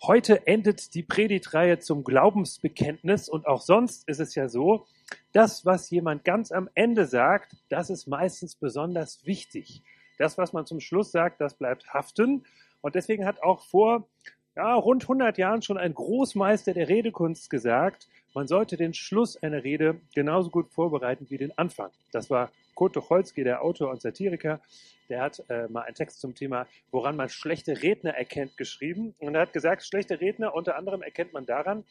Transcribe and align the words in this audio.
Heute 0.00 0.46
endet 0.46 0.94
die 0.94 1.02
Predigtreihe 1.02 1.80
zum 1.80 2.04
Glaubensbekenntnis 2.04 3.28
und 3.28 3.48
auch 3.48 3.60
sonst 3.60 4.08
ist 4.08 4.20
es 4.20 4.36
ja 4.36 4.48
so, 4.48 4.86
das, 5.32 5.66
was 5.66 5.90
jemand 5.90 6.24
ganz 6.24 6.52
am 6.52 6.68
Ende 6.74 7.04
sagt, 7.04 7.56
das 7.68 7.90
ist 7.90 8.06
meistens 8.06 8.54
besonders 8.54 9.26
wichtig. 9.26 9.82
Das, 10.16 10.38
was 10.38 10.52
man 10.52 10.66
zum 10.66 10.78
Schluss 10.78 11.10
sagt, 11.10 11.40
das 11.40 11.54
bleibt 11.54 11.92
haften. 11.92 12.44
Und 12.80 12.94
deswegen 12.94 13.26
hat 13.26 13.42
auch 13.42 13.60
vor 13.62 14.08
ja, 14.54 14.72
rund 14.74 15.02
100 15.02 15.36
Jahren 15.36 15.62
schon 15.62 15.78
ein 15.78 15.94
Großmeister 15.94 16.74
der 16.74 16.88
Redekunst 16.88 17.50
gesagt, 17.50 18.08
man 18.34 18.46
sollte 18.46 18.76
den 18.76 18.94
Schluss 18.94 19.36
einer 19.36 19.64
Rede 19.64 20.00
genauso 20.14 20.50
gut 20.50 20.70
vorbereiten 20.70 21.26
wie 21.28 21.38
den 21.38 21.56
Anfang. 21.58 21.90
Das 22.12 22.30
war 22.30 22.52
Kurt 22.78 22.92
Tucholsky, 22.92 23.42
der 23.42 23.62
Autor 23.62 23.90
und 23.90 24.00
Satiriker, 24.00 24.60
der 25.08 25.20
hat 25.20 25.42
äh, 25.48 25.66
mal 25.66 25.82
einen 25.82 25.96
Text 25.96 26.20
zum 26.20 26.36
Thema, 26.36 26.68
woran 26.92 27.16
man 27.16 27.28
schlechte 27.28 27.82
Redner 27.82 28.14
erkennt, 28.14 28.56
geschrieben. 28.56 29.16
Und 29.18 29.34
er 29.34 29.40
hat 29.40 29.52
gesagt, 29.52 29.82
schlechte 29.82 30.20
Redner 30.20 30.54
unter 30.54 30.76
anderem 30.76 31.02
erkennt 31.02 31.32
man 31.32 31.44
daran, 31.44 31.82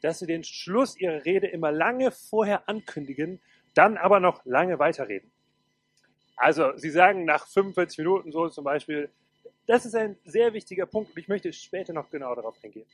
dass 0.00 0.18
sie 0.18 0.26
den 0.26 0.42
Schluss 0.42 0.98
ihrer 0.98 1.26
Rede 1.26 1.46
immer 1.46 1.70
lange 1.70 2.10
vorher 2.10 2.70
ankündigen, 2.70 3.38
dann 3.74 3.98
aber 3.98 4.18
noch 4.18 4.42
lange 4.46 4.78
weiterreden. 4.78 5.30
Also, 6.36 6.74
sie 6.74 6.88
sagen 6.88 7.26
nach 7.26 7.46
45 7.46 7.98
Minuten 7.98 8.32
so 8.32 8.48
zum 8.48 8.64
Beispiel, 8.64 9.10
das 9.66 9.84
ist 9.84 9.94
ein 9.94 10.16
sehr 10.24 10.54
wichtiger 10.54 10.86
Punkt 10.86 11.10
und 11.10 11.18
ich 11.18 11.28
möchte 11.28 11.52
später 11.52 11.92
noch 11.92 12.08
genau 12.08 12.34
darauf 12.34 12.56
eingehen. 12.64 12.86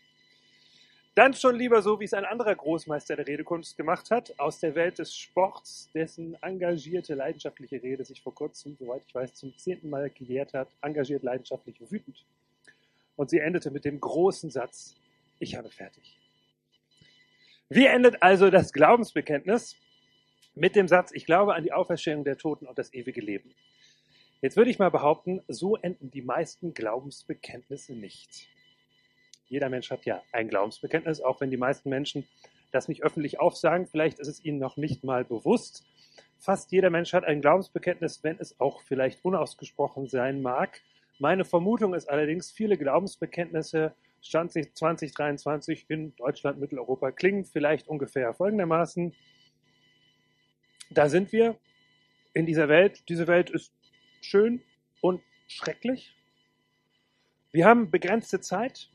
Dann 1.16 1.32
schon 1.32 1.56
lieber 1.56 1.80
so, 1.80 1.98
wie 1.98 2.04
es 2.04 2.12
ein 2.12 2.26
anderer 2.26 2.54
Großmeister 2.54 3.16
der 3.16 3.26
Redekunst 3.26 3.78
gemacht 3.78 4.10
hat, 4.10 4.38
aus 4.38 4.60
der 4.60 4.74
Welt 4.74 4.98
des 4.98 5.16
Sports, 5.16 5.88
dessen 5.94 6.36
engagierte, 6.42 7.14
leidenschaftliche 7.14 7.82
Rede 7.82 8.04
sich 8.04 8.20
vor 8.20 8.34
kurzem, 8.34 8.76
soweit 8.78 9.02
ich 9.06 9.14
weiß, 9.14 9.32
zum 9.32 9.56
zehnten 9.56 9.88
Mal 9.88 10.10
gelehrt 10.10 10.52
hat, 10.52 10.68
engagiert, 10.82 11.22
leidenschaftlich, 11.22 11.80
wütend. 11.90 12.22
Und 13.16 13.30
sie 13.30 13.38
endete 13.38 13.70
mit 13.70 13.86
dem 13.86 13.98
großen 13.98 14.50
Satz, 14.50 14.94
ich 15.38 15.56
habe 15.56 15.70
fertig. 15.70 16.18
Wie 17.70 17.86
endet 17.86 18.22
also 18.22 18.50
das 18.50 18.74
Glaubensbekenntnis? 18.74 19.74
Mit 20.54 20.76
dem 20.76 20.86
Satz, 20.86 21.12
ich 21.14 21.24
glaube 21.24 21.54
an 21.54 21.62
die 21.62 21.72
Auferstehung 21.72 22.24
der 22.24 22.36
Toten 22.36 22.66
und 22.66 22.76
das 22.76 22.92
ewige 22.92 23.22
Leben. 23.22 23.54
Jetzt 24.42 24.58
würde 24.58 24.70
ich 24.70 24.78
mal 24.78 24.90
behaupten, 24.90 25.40
so 25.48 25.76
enden 25.76 26.10
die 26.10 26.20
meisten 26.20 26.74
Glaubensbekenntnisse 26.74 27.94
nicht. 27.94 28.50
Jeder 29.48 29.68
Mensch 29.68 29.90
hat 29.90 30.04
ja 30.06 30.22
ein 30.32 30.48
Glaubensbekenntnis, 30.48 31.20
auch 31.20 31.40
wenn 31.40 31.50
die 31.50 31.56
meisten 31.56 31.88
Menschen 31.88 32.26
das 32.72 32.88
nicht 32.88 33.02
öffentlich 33.02 33.40
aufsagen. 33.40 33.86
Vielleicht 33.86 34.18
ist 34.18 34.28
es 34.28 34.44
ihnen 34.44 34.58
noch 34.58 34.76
nicht 34.76 35.04
mal 35.04 35.24
bewusst. 35.24 35.84
Fast 36.38 36.72
jeder 36.72 36.90
Mensch 36.90 37.12
hat 37.12 37.24
ein 37.24 37.40
Glaubensbekenntnis, 37.40 38.22
wenn 38.22 38.38
es 38.38 38.58
auch 38.60 38.80
vielleicht 38.82 39.24
unausgesprochen 39.24 40.08
sein 40.08 40.42
mag. 40.42 40.80
Meine 41.18 41.44
Vermutung 41.44 41.94
ist 41.94 42.10
allerdings, 42.10 42.50
viele 42.50 42.76
Glaubensbekenntnisse 42.76 43.94
2023 44.22 45.86
in 45.88 46.14
Deutschland, 46.16 46.58
Mitteleuropa 46.58 47.12
klingen 47.12 47.44
vielleicht 47.44 47.88
ungefähr 47.88 48.34
folgendermaßen. 48.34 49.14
Da 50.90 51.08
sind 51.08 51.32
wir 51.32 51.56
in 52.34 52.46
dieser 52.46 52.68
Welt. 52.68 53.08
Diese 53.08 53.26
Welt 53.26 53.50
ist 53.50 53.72
schön 54.20 54.62
und 55.00 55.22
schrecklich. 55.48 56.12
Wir 57.52 57.66
haben 57.66 57.90
begrenzte 57.90 58.40
Zeit 58.40 58.90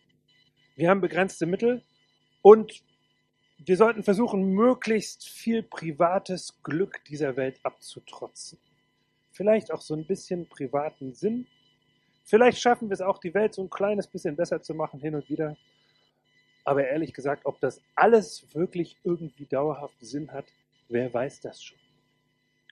wir 0.81 0.89
haben 0.89 0.99
begrenzte 0.99 1.45
Mittel 1.45 1.83
und 2.41 2.81
wir 3.59 3.77
sollten 3.77 4.01
versuchen, 4.01 4.41
möglichst 4.41 5.29
viel 5.29 5.61
privates 5.61 6.59
Glück 6.63 7.05
dieser 7.05 7.35
Welt 7.35 7.59
abzutrotzen. 7.61 8.57
Vielleicht 9.31 9.71
auch 9.71 9.81
so 9.81 9.93
ein 9.93 10.07
bisschen 10.07 10.49
privaten 10.49 11.13
Sinn. 11.13 11.45
Vielleicht 12.23 12.59
schaffen 12.59 12.89
wir 12.89 12.95
es 12.95 13.01
auch, 13.01 13.19
die 13.19 13.35
Welt 13.35 13.53
so 13.53 13.61
ein 13.61 13.69
kleines 13.69 14.07
bisschen 14.07 14.35
besser 14.35 14.63
zu 14.63 14.73
machen 14.73 14.99
hin 14.99 15.13
und 15.13 15.29
wieder. 15.29 15.55
Aber 16.63 16.87
ehrlich 16.87 17.13
gesagt, 17.13 17.45
ob 17.45 17.59
das 17.59 17.79
alles 17.93 18.47
wirklich 18.55 18.97
irgendwie 19.03 19.45
dauerhaft 19.45 19.97
Sinn 20.01 20.31
hat, 20.31 20.45
wer 20.89 21.13
weiß 21.13 21.41
das 21.41 21.63
schon. 21.63 21.77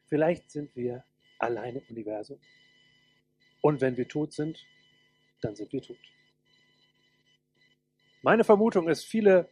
Vielleicht 0.08 0.50
sind 0.50 0.76
wir 0.76 1.04
allein 1.38 1.76
im 1.76 1.84
Universum. 1.92 2.40
Und 3.62 3.82
wenn 3.82 3.98
wir 3.98 4.08
tot 4.08 4.34
sind, 4.34 4.66
dann 5.42 5.56
sind 5.56 5.72
wir 5.72 5.84
tot. 5.84 5.98
Meine 8.22 8.44
Vermutung 8.44 8.90
ist, 8.90 9.06
viele 9.06 9.50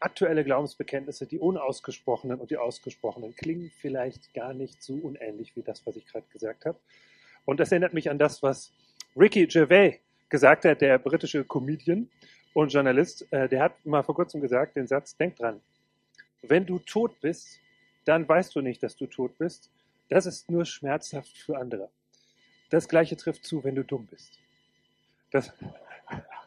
aktuelle 0.00 0.44
Glaubensbekenntnisse, 0.44 1.26
die 1.26 1.38
unausgesprochenen 1.38 2.38
und 2.38 2.50
die 2.50 2.58
ausgesprochenen, 2.58 3.34
klingen 3.34 3.72
vielleicht 3.80 4.34
gar 4.34 4.52
nicht 4.52 4.82
so 4.82 4.94
unähnlich 4.94 5.56
wie 5.56 5.62
das, 5.62 5.86
was 5.86 5.96
ich 5.96 6.06
gerade 6.06 6.26
gesagt 6.30 6.66
habe. 6.66 6.78
Und 7.44 7.60
das 7.60 7.72
erinnert 7.72 7.94
mich 7.94 8.10
an 8.10 8.18
das, 8.18 8.42
was 8.42 8.72
Ricky 9.16 9.46
Gervais 9.46 10.00
gesagt 10.28 10.64
hat, 10.64 10.80
der 10.80 10.98
britische 10.98 11.44
Comedian 11.44 12.10
und 12.52 12.72
Journalist. 12.72 13.26
Äh, 13.32 13.48
der 13.48 13.62
hat 13.62 13.86
mal 13.86 14.02
vor 14.02 14.14
kurzem 14.14 14.40
gesagt, 14.40 14.76
den 14.76 14.86
Satz, 14.86 15.16
denk 15.16 15.36
dran, 15.36 15.60
wenn 16.42 16.66
du 16.66 16.78
tot 16.78 17.20
bist, 17.20 17.60
dann 18.04 18.28
weißt 18.28 18.54
du 18.54 18.60
nicht, 18.60 18.82
dass 18.82 18.96
du 18.96 19.06
tot 19.06 19.38
bist. 19.38 19.70
Das 20.08 20.26
ist 20.26 20.50
nur 20.50 20.64
schmerzhaft 20.64 21.36
für 21.36 21.58
andere. 21.58 21.88
Das 22.70 22.88
gleiche 22.88 23.16
trifft 23.16 23.44
zu, 23.44 23.64
wenn 23.64 23.74
du 23.74 23.84
dumm 23.84 24.06
bist. 24.06 24.38
Das, 25.30 25.52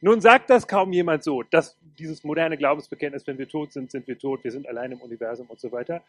nun 0.00 0.20
sagt 0.20 0.48
das 0.48 0.66
kaum 0.66 0.92
jemand 0.92 1.22
so, 1.22 1.42
dass 1.42 1.76
dieses 1.98 2.24
moderne 2.24 2.56
Glaubensbekenntnis, 2.56 3.26
wenn 3.26 3.38
wir 3.38 3.48
tot 3.48 3.72
sind, 3.72 3.90
sind 3.90 4.06
wir 4.06 4.18
tot, 4.18 4.42
wir 4.44 4.50
sind 4.50 4.66
allein 4.66 4.92
im 4.92 5.00
Universum 5.00 5.46
und 5.48 5.60
so 5.60 5.70
weiter. 5.72 6.02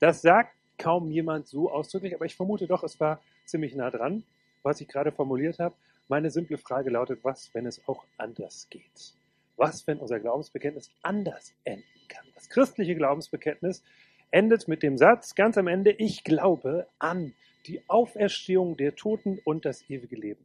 Das 0.00 0.22
sagt 0.22 0.54
kaum 0.78 1.10
jemand 1.10 1.46
so 1.46 1.70
ausdrücklich, 1.70 2.14
aber 2.14 2.24
ich 2.24 2.34
vermute 2.34 2.66
doch, 2.66 2.82
es 2.82 2.98
war 3.00 3.20
ziemlich 3.44 3.74
nah 3.74 3.90
dran, 3.90 4.24
was 4.62 4.80
ich 4.80 4.88
gerade 4.88 5.12
formuliert 5.12 5.58
habe. 5.58 5.74
Meine 6.08 6.30
simple 6.30 6.58
Frage 6.58 6.90
lautet, 6.90 7.20
was, 7.22 7.50
wenn 7.54 7.66
es 7.66 7.86
auch 7.86 8.04
anders 8.16 8.68
geht? 8.70 9.14
Was, 9.56 9.86
wenn 9.86 9.98
unser 9.98 10.20
Glaubensbekenntnis 10.20 10.90
anders 11.02 11.54
enden 11.64 11.84
kann? 12.08 12.26
Das 12.34 12.48
christliche 12.48 12.94
Glaubensbekenntnis 12.94 13.82
endet 14.30 14.68
mit 14.68 14.82
dem 14.82 14.98
Satz 14.98 15.34
ganz 15.34 15.56
am 15.58 15.68
Ende, 15.68 15.92
ich 15.92 16.24
glaube 16.24 16.86
an 16.98 17.34
die 17.66 17.82
Auferstehung 17.88 18.76
der 18.76 18.94
Toten 18.96 19.38
und 19.44 19.64
das 19.64 19.88
ewige 19.88 20.16
Leben. 20.16 20.44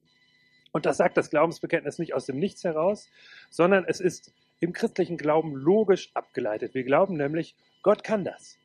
Und 0.72 0.86
das 0.86 0.98
sagt 0.98 1.18
das 1.18 1.30
Glaubensbekenntnis 1.30 2.00
nicht 2.00 2.14
aus 2.14 2.26
dem 2.26 2.38
Nichts 2.38 2.64
heraus, 2.64 3.10
sondern 3.50 3.86
es 3.86 4.00
ist 4.00 4.34
im 4.60 4.74
christlichen 4.74 5.18
Glauben 5.18 5.56
logisch 5.56 6.12
abgeleitet. 6.14 6.74
Wir 6.74 6.84
glauben 6.84 7.16
nämlich, 7.16 7.56
Gott 7.82 8.04
kann 8.04 8.24
das. 8.24 8.58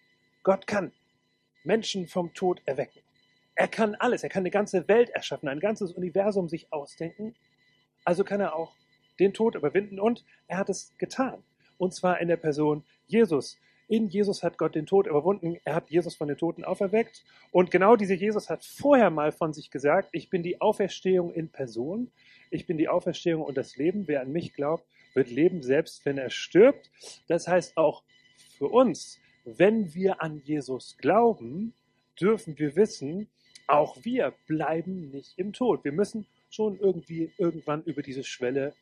Gott 0.42 0.66
kann 0.66 0.92
Menschen 1.62 2.06
vom 2.06 2.34
Tod 2.34 2.60
erwecken. 2.66 3.00
Er 3.54 3.68
kann 3.68 3.94
alles. 3.94 4.22
Er 4.22 4.28
kann 4.28 4.42
eine 4.42 4.50
ganze 4.50 4.88
Welt 4.88 5.10
erschaffen, 5.10 5.48
ein 5.48 5.60
ganzes 5.60 5.92
Universum 5.92 6.48
sich 6.48 6.72
ausdenken. 6.72 7.34
Also 8.04 8.24
kann 8.24 8.40
er 8.40 8.54
auch 8.54 8.74
den 9.18 9.32
Tod 9.32 9.54
überwinden 9.54 10.00
und 10.00 10.24
er 10.48 10.58
hat 10.58 10.68
es 10.68 10.92
getan. 10.98 11.42
Und 11.78 11.94
zwar 11.94 12.20
in 12.20 12.28
der 12.28 12.36
Person 12.36 12.84
Jesus, 13.06 13.58
in 13.88 14.08
Jesus 14.08 14.42
hat 14.42 14.58
Gott 14.58 14.74
den 14.74 14.86
Tod 14.86 15.06
überwunden. 15.06 15.58
Er 15.64 15.74
hat 15.74 15.90
Jesus 15.90 16.14
von 16.14 16.28
den 16.28 16.38
Toten 16.38 16.64
auferweckt. 16.64 17.24
Und 17.50 17.70
genau 17.70 17.96
dieser 17.96 18.14
Jesus 18.14 18.48
hat 18.48 18.64
vorher 18.64 19.10
mal 19.10 19.32
von 19.32 19.52
sich 19.52 19.70
gesagt, 19.70 20.08
ich 20.12 20.30
bin 20.30 20.42
die 20.42 20.60
Auferstehung 20.60 21.32
in 21.32 21.48
Person. 21.50 22.10
Ich 22.50 22.66
bin 22.66 22.78
die 22.78 22.88
Auferstehung 22.88 23.42
und 23.42 23.56
das 23.56 23.76
Leben. 23.76 24.08
Wer 24.08 24.22
an 24.22 24.32
mich 24.32 24.54
glaubt, 24.54 24.86
wird 25.14 25.30
leben, 25.30 25.62
selbst 25.62 26.04
wenn 26.06 26.18
er 26.18 26.30
stirbt. 26.30 26.90
Das 27.28 27.46
heißt 27.46 27.76
auch 27.76 28.02
für 28.58 28.68
uns, 28.68 29.20
wenn 29.44 29.94
wir 29.94 30.22
an 30.22 30.40
Jesus 30.44 30.96
glauben, 30.96 31.74
dürfen 32.20 32.58
wir 32.58 32.76
wissen, 32.76 33.28
auch 33.66 33.96
wir 34.02 34.34
bleiben 34.46 35.10
nicht 35.10 35.38
im 35.38 35.52
Tod. 35.52 35.84
Wir 35.84 35.92
müssen 35.92 36.26
schon 36.50 36.78
irgendwie 36.78 37.32
irgendwann 37.38 37.82
über 37.82 38.02
diese 38.02 38.24
Schwelle 38.24 38.74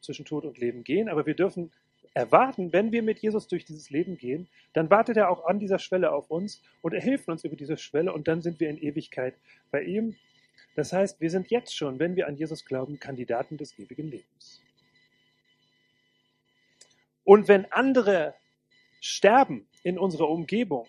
zwischen 0.00 0.24
Tod 0.24 0.44
und 0.44 0.58
Leben 0.58 0.84
gehen, 0.84 1.08
aber 1.08 1.26
wir 1.26 1.34
dürfen 1.34 1.72
erwarten, 2.14 2.72
wenn 2.72 2.92
wir 2.92 3.02
mit 3.02 3.20
Jesus 3.20 3.46
durch 3.46 3.64
dieses 3.64 3.90
Leben 3.90 4.16
gehen, 4.16 4.48
dann 4.72 4.90
wartet 4.90 5.16
er 5.16 5.30
auch 5.30 5.44
an 5.44 5.58
dieser 5.58 5.78
Schwelle 5.78 6.12
auf 6.12 6.30
uns 6.30 6.62
und 6.82 6.92
er 6.92 7.00
hilft 7.00 7.28
uns 7.28 7.44
über 7.44 7.56
diese 7.56 7.76
Schwelle 7.76 8.12
und 8.12 8.28
dann 8.28 8.42
sind 8.42 8.60
wir 8.60 8.68
in 8.68 8.78
Ewigkeit 8.78 9.34
bei 9.70 9.82
ihm. 9.82 10.16
Das 10.74 10.92
heißt, 10.92 11.20
wir 11.20 11.30
sind 11.30 11.50
jetzt 11.50 11.76
schon, 11.76 11.98
wenn 11.98 12.16
wir 12.16 12.26
an 12.26 12.36
Jesus 12.36 12.64
glauben, 12.64 12.98
Kandidaten 12.98 13.56
des 13.56 13.78
ewigen 13.78 14.08
Lebens. 14.08 14.62
Und 17.24 17.48
wenn 17.48 17.70
andere 17.70 18.34
sterben 19.00 19.68
in 19.82 19.98
unserer 19.98 20.28
Umgebung, 20.28 20.86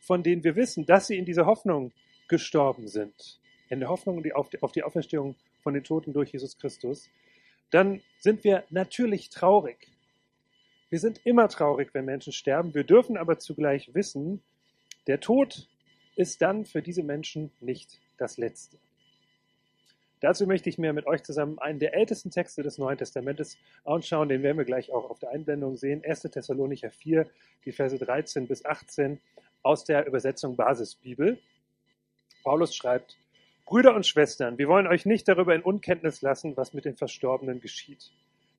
von 0.00 0.22
denen 0.22 0.44
wir 0.44 0.56
wissen, 0.56 0.86
dass 0.86 1.06
sie 1.06 1.16
in 1.16 1.24
dieser 1.24 1.46
Hoffnung 1.46 1.92
gestorben 2.28 2.88
sind, 2.88 3.40
in 3.68 3.80
der 3.80 3.88
Hoffnung 3.88 4.22
auf 4.32 4.72
die 4.72 4.82
Auferstehung 4.82 5.36
von 5.62 5.74
den 5.74 5.84
Toten 5.84 6.12
durch 6.12 6.32
Jesus 6.32 6.58
Christus, 6.58 7.10
dann 7.70 8.02
sind 8.18 8.44
wir 8.44 8.64
natürlich 8.70 9.30
traurig. 9.30 9.93
Wir 10.90 10.98
sind 10.98 11.24
immer 11.24 11.48
traurig, 11.48 11.90
wenn 11.92 12.04
Menschen 12.04 12.32
sterben. 12.32 12.74
Wir 12.74 12.84
dürfen 12.84 13.16
aber 13.16 13.38
zugleich 13.38 13.94
wissen, 13.94 14.42
der 15.06 15.20
Tod 15.20 15.68
ist 16.16 16.40
dann 16.42 16.64
für 16.64 16.82
diese 16.82 17.02
Menschen 17.02 17.50
nicht 17.60 18.00
das 18.16 18.38
Letzte. 18.38 18.78
Dazu 20.20 20.46
möchte 20.46 20.70
ich 20.70 20.78
mir 20.78 20.94
mit 20.94 21.06
euch 21.06 21.22
zusammen 21.22 21.58
einen 21.58 21.78
der 21.78 21.94
ältesten 21.94 22.30
Texte 22.30 22.62
des 22.62 22.78
Neuen 22.78 22.96
Testamentes 22.96 23.58
anschauen. 23.84 24.30
Den 24.30 24.42
werden 24.42 24.56
wir 24.56 24.64
gleich 24.64 24.90
auch 24.90 25.10
auf 25.10 25.18
der 25.18 25.30
Einblendung 25.30 25.76
sehen. 25.76 26.02
1. 26.02 26.22
Thessalonicher 26.22 26.90
4, 26.90 27.26
die 27.66 27.72
Verse 27.72 27.98
13 27.98 28.48
bis 28.48 28.64
18 28.64 29.20
aus 29.62 29.84
der 29.84 30.06
Übersetzung 30.06 30.56
Basisbibel. 30.56 31.38
Paulus 32.42 32.74
schreibt, 32.74 33.18
Brüder 33.66 33.94
und 33.94 34.06
Schwestern, 34.06 34.56
wir 34.58 34.68
wollen 34.68 34.86
euch 34.86 35.04
nicht 35.04 35.26
darüber 35.28 35.54
in 35.54 35.62
Unkenntnis 35.62 36.22
lassen, 36.22 36.56
was 36.56 36.72
mit 36.72 36.84
den 36.84 36.96
Verstorbenen 36.96 37.60
geschieht. 37.60 38.10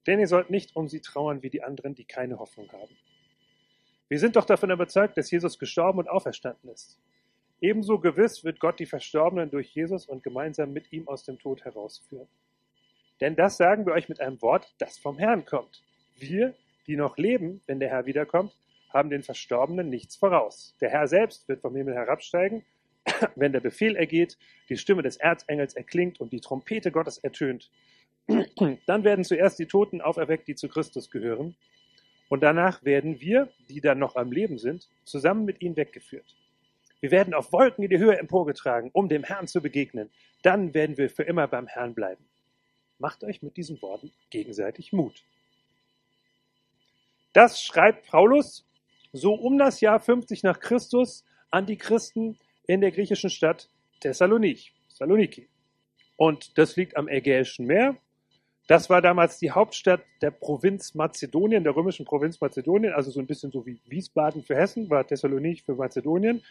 Denn 0.08 0.20
ihr 0.20 0.28
sollt 0.28 0.50
nicht 0.50 0.76
um 0.76 0.88
sie 0.88 1.02
trauern 1.02 1.42
wie 1.42 1.50
die 1.50 1.64
anderen, 1.64 1.96
die 1.96 2.06
keine 2.06 2.40
Hoffnung 2.40 2.72
haben. 2.72 2.96
Wir 4.08 4.20
sind 4.20 4.36
doch 4.36 4.46
davon 4.46 4.70
überzeugt, 4.70 5.18
dass 5.18 5.32
Jesus 5.32 5.58
gestorben 5.58 6.00
und 6.00 6.10
auferstanden 6.10 6.70
ist. 6.70 7.00
Ebenso 7.62 8.00
gewiss 8.00 8.44
wird 8.44 8.60
Gott 8.60 8.80
die 8.80 8.86
Verstorbenen 8.86 9.50
durch 9.50 9.74
Jesus 9.74 10.06
und 10.06 10.24
gemeinsam 10.24 10.74
mit 10.74 10.92
ihm 10.92 11.08
aus 11.08 11.24
dem 11.24 11.40
Tod 11.40 11.66
herausführen. 11.66 12.28
Denn 13.22 13.36
das 13.36 13.58
sagen 13.58 13.86
wir 13.86 13.94
euch 13.94 14.10
mit 14.10 14.20
einem 14.20 14.42
Wort, 14.42 14.76
das 14.78 14.98
vom 14.98 15.18
Herrn 15.18 15.46
kommt. 15.46 15.84
Wir, 16.18 16.54
die 16.86 16.98
noch 16.98 17.18
leben, 17.18 17.62
wenn 17.66 17.80
der 17.80 17.90
Herr 17.90 18.06
wiederkommt, 18.06 18.56
haben 18.90 19.10
den 19.10 19.24
Verstorbenen 19.24 19.90
nichts 19.90 20.16
voraus. 20.16 20.76
Der 20.82 20.90
Herr 20.90 21.08
selbst 21.08 21.48
wird 21.48 21.62
vom 21.62 21.76
Himmel 21.76 21.96
herabsteigen, 21.96 22.64
wenn 23.36 23.54
der 23.54 23.62
Befehl 23.62 23.96
ergeht, 23.96 24.38
die 24.70 24.78
Stimme 24.78 25.02
des 25.02 25.18
Erzengels 25.18 25.76
erklingt 25.76 26.20
und 26.20 26.32
die 26.32 26.42
Trompete 26.42 26.92
Gottes 26.92 27.18
ertönt. 27.18 27.72
Dann 28.28 29.04
werden 29.04 29.24
zuerst 29.24 29.60
die 29.60 29.68
Toten 29.68 30.02
auferweckt, 30.02 30.48
die 30.48 30.56
zu 30.56 30.68
Christus 30.68 31.10
gehören. 31.10 31.56
Und 32.30 32.42
danach 32.42 32.84
werden 32.84 33.22
wir, 33.22 33.50
die 33.70 33.82
dann 33.82 34.00
noch 34.00 34.16
am 34.16 34.32
Leben 34.32 34.58
sind, 34.58 34.90
zusammen 35.04 35.46
mit 35.46 35.62
ihnen 35.62 35.78
weggeführt. 35.78 36.36
Wir 37.02 37.12
werden 37.12 37.36
auf 37.36 37.54
Wolken 37.54 37.84
in 37.84 37.90
die 37.92 38.00
Höhe 38.00 38.18
emporgetragen, 38.18 38.90
um 38.94 39.10
dem 39.10 39.24
Herrn 39.24 39.48
zu 39.48 39.62
begegnen. 39.62 40.10
Dann 40.42 40.74
werden 40.74 40.98
wir 40.98 41.10
für 41.10 41.24
immer 41.24 41.48
beim 41.48 41.68
Herrn 41.68 41.94
bleiben. 41.94 42.26
Macht 42.98 43.24
euch 43.24 43.44
mit 43.44 43.58
diesen 43.58 43.82
Worten 43.82 44.12
gegenseitig 44.32 44.92
Mut. 44.92 45.24
Das 47.34 47.62
schreibt 47.62 48.08
Paulus 48.08 48.66
so 49.12 49.34
um 49.34 49.58
das 49.58 49.82
Jahr 49.82 50.00
50 50.00 50.44
nach 50.44 50.60
Christus 50.60 51.24
an 51.52 51.66
die 51.66 51.78
Christen 51.78 52.40
in 52.66 52.82
der 52.82 52.92
griechischen 52.92 53.30
Stadt 53.30 53.70
Thessaloniki. 54.00 55.48
Und 56.16 56.58
das 56.58 56.76
liegt 56.76 56.98
am 56.98 57.08
Ägäischen 57.08 57.66
Meer. 57.66 57.98
Das 58.68 58.90
war 58.90 59.02
damals 59.02 59.38
die 59.38 59.52
Hauptstadt 59.52 60.02
der 60.22 60.32
Provinz 60.32 60.96
Mazedonien, 60.96 61.64
der 61.64 61.76
römischen 61.76 62.06
Provinz 62.06 62.42
Mazedonien, 62.42 62.94
also 62.94 63.12
so 63.12 63.20
ein 63.20 63.28
bisschen 63.28 63.52
so 63.52 63.66
wie 63.66 63.80
Wiesbaden 63.88 64.44
für 64.44 64.56
Hessen, 64.56 64.90
war 64.90 65.06
Thessalonich 65.06 65.64
für 65.64 65.76
Mazedonien. 65.76 66.42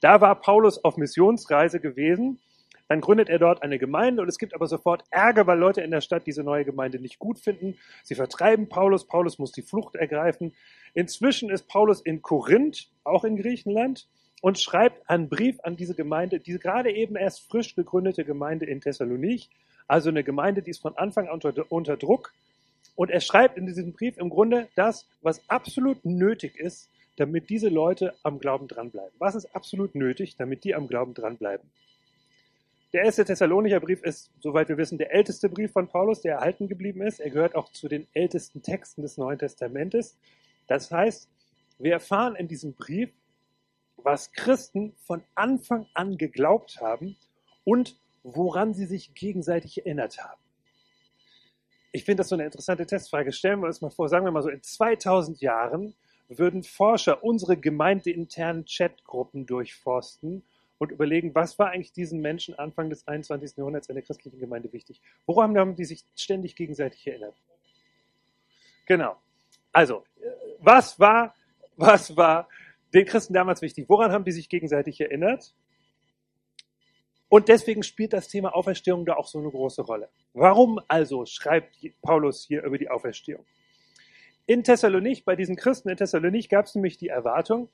Da 0.00 0.20
war 0.20 0.34
Paulus 0.40 0.82
auf 0.84 0.96
Missionsreise 0.96 1.78
gewesen. 1.78 2.40
Dann 2.88 3.00
gründet 3.00 3.28
er 3.28 3.38
dort 3.38 3.62
eine 3.62 3.78
Gemeinde 3.78 4.20
und 4.22 4.28
es 4.28 4.38
gibt 4.38 4.54
aber 4.54 4.66
sofort 4.66 5.04
Ärger, 5.10 5.46
weil 5.46 5.58
Leute 5.58 5.80
in 5.82 5.92
der 5.92 6.00
Stadt 6.00 6.26
diese 6.26 6.42
neue 6.42 6.64
Gemeinde 6.64 6.98
nicht 6.98 7.20
gut 7.20 7.38
finden. 7.38 7.78
Sie 8.02 8.16
vertreiben 8.16 8.68
Paulus. 8.68 9.06
Paulus 9.06 9.38
muss 9.38 9.52
die 9.52 9.62
Flucht 9.62 9.94
ergreifen. 9.94 10.52
Inzwischen 10.92 11.48
ist 11.48 11.68
Paulus 11.68 12.00
in 12.00 12.22
Korinth, 12.22 12.90
auch 13.04 13.22
in 13.22 13.36
Griechenland, 13.36 14.08
und 14.42 14.58
schreibt 14.58 15.08
einen 15.08 15.28
Brief 15.28 15.60
an 15.62 15.76
diese 15.76 15.94
Gemeinde, 15.94 16.40
diese 16.40 16.58
gerade 16.58 16.90
eben 16.90 17.14
erst 17.14 17.48
frisch 17.48 17.76
gegründete 17.76 18.24
Gemeinde 18.24 18.66
in 18.66 18.80
Thessalonich, 18.80 19.48
also 19.88 20.10
eine 20.10 20.24
Gemeinde, 20.24 20.62
die 20.62 20.70
ist 20.70 20.80
von 20.82 20.96
Anfang 20.96 21.28
an 21.28 21.34
unter, 21.34 21.70
unter 21.70 21.96
Druck. 21.96 22.32
Und 22.94 23.10
er 23.10 23.20
schreibt 23.20 23.56
in 23.56 23.66
diesem 23.66 23.92
Brief 23.92 24.18
im 24.18 24.30
Grunde 24.30 24.68
das, 24.74 25.06
was 25.22 25.40
absolut 25.48 26.04
nötig 26.04 26.56
ist, 26.56 26.88
damit 27.16 27.50
diese 27.50 27.68
Leute 27.68 28.14
am 28.22 28.38
Glauben 28.38 28.68
dranbleiben. 28.68 29.12
Was 29.18 29.34
ist 29.34 29.54
absolut 29.54 29.94
nötig, 29.94 30.36
damit 30.36 30.64
die 30.64 30.74
am 30.74 30.88
Glauben 30.88 31.14
dranbleiben? 31.14 31.70
Der 32.92 33.04
erste 33.04 33.24
Thessalonicher 33.24 33.80
Brief 33.80 34.02
ist, 34.02 34.30
soweit 34.40 34.68
wir 34.68 34.76
wissen, 34.76 34.98
der 34.98 35.14
älteste 35.14 35.48
Brief 35.48 35.72
von 35.72 35.88
Paulus, 35.88 36.20
der 36.20 36.34
erhalten 36.34 36.68
geblieben 36.68 37.00
ist. 37.00 37.20
Er 37.20 37.30
gehört 37.30 37.54
auch 37.54 37.70
zu 37.72 37.88
den 37.88 38.06
ältesten 38.12 38.62
Texten 38.62 39.00
des 39.00 39.16
Neuen 39.16 39.38
Testamentes. 39.38 40.18
Das 40.66 40.90
heißt, 40.90 41.28
wir 41.78 41.92
erfahren 41.92 42.36
in 42.36 42.48
diesem 42.48 42.74
Brief, 42.74 43.10
was 43.96 44.32
Christen 44.32 44.94
von 45.06 45.22
Anfang 45.34 45.86
an 45.94 46.18
geglaubt 46.18 46.80
haben 46.82 47.16
und 47.64 47.96
woran 48.22 48.74
sie 48.74 48.86
sich 48.86 49.14
gegenseitig 49.14 49.78
erinnert 49.78 50.18
haben. 50.18 50.40
Ich 51.92 52.04
finde 52.04 52.20
das 52.20 52.28
so 52.28 52.36
eine 52.36 52.44
interessante 52.44 52.86
Testfrage. 52.86 53.32
Stellen 53.32 53.60
wir 53.60 53.66
uns 53.66 53.80
mal 53.80 53.90
vor, 53.90 54.08
sagen 54.08 54.24
wir 54.24 54.32
mal 54.32 54.42
so, 54.42 54.48
in 54.48 54.62
2000 54.62 55.40
Jahren 55.40 55.94
würden 56.28 56.62
Forscher 56.62 57.22
unsere 57.22 57.56
gemeindeinternen 57.56 58.64
Chatgruppen 58.64 59.44
durchforsten 59.44 60.42
und 60.78 60.90
überlegen, 60.90 61.34
was 61.34 61.58
war 61.58 61.70
eigentlich 61.70 61.92
diesen 61.92 62.20
Menschen 62.20 62.58
Anfang 62.58 62.90
des 62.90 63.06
21. 63.06 63.56
Jahrhunderts 63.56 63.88
in 63.88 63.94
der 63.94 64.02
christlichen 64.02 64.40
Gemeinde 64.40 64.72
wichtig? 64.72 65.00
Woran 65.26 65.56
haben 65.58 65.76
die 65.76 65.84
sich 65.84 66.04
ständig 66.16 66.56
gegenseitig 66.56 67.06
erinnert? 67.06 67.36
Genau. 68.86 69.16
Also, 69.72 70.04
was 70.58 70.98
war, 70.98 71.34
was 71.76 72.16
war 72.16 72.48
den 72.92 73.06
Christen 73.06 73.34
damals 73.34 73.62
wichtig? 73.62 73.88
Woran 73.88 74.12
haben 74.12 74.24
die 74.24 74.32
sich 74.32 74.48
gegenseitig 74.48 75.00
erinnert? 75.00 75.54
Und 77.32 77.48
deswegen 77.48 77.82
spielt 77.82 78.12
das 78.12 78.28
Thema 78.28 78.54
Auferstehung 78.54 79.06
da 79.06 79.14
auch 79.14 79.26
so 79.26 79.38
eine 79.38 79.48
große 79.48 79.80
Rolle. 79.80 80.10
Warum 80.34 80.78
also 80.86 81.24
schreibt 81.24 81.78
Paulus 82.02 82.44
hier 82.44 82.62
über 82.62 82.76
die 82.76 82.90
Auferstehung? 82.90 83.46
In 84.44 84.64
Thessalonich, 84.64 85.24
bei 85.24 85.34
diesen 85.34 85.56
Christen 85.56 85.88
in 85.88 85.96
Thessalonich 85.96 86.50
gab 86.50 86.66
es 86.66 86.74
nämlich 86.74 86.98
die 86.98 87.08
Erwartung, 87.08 87.70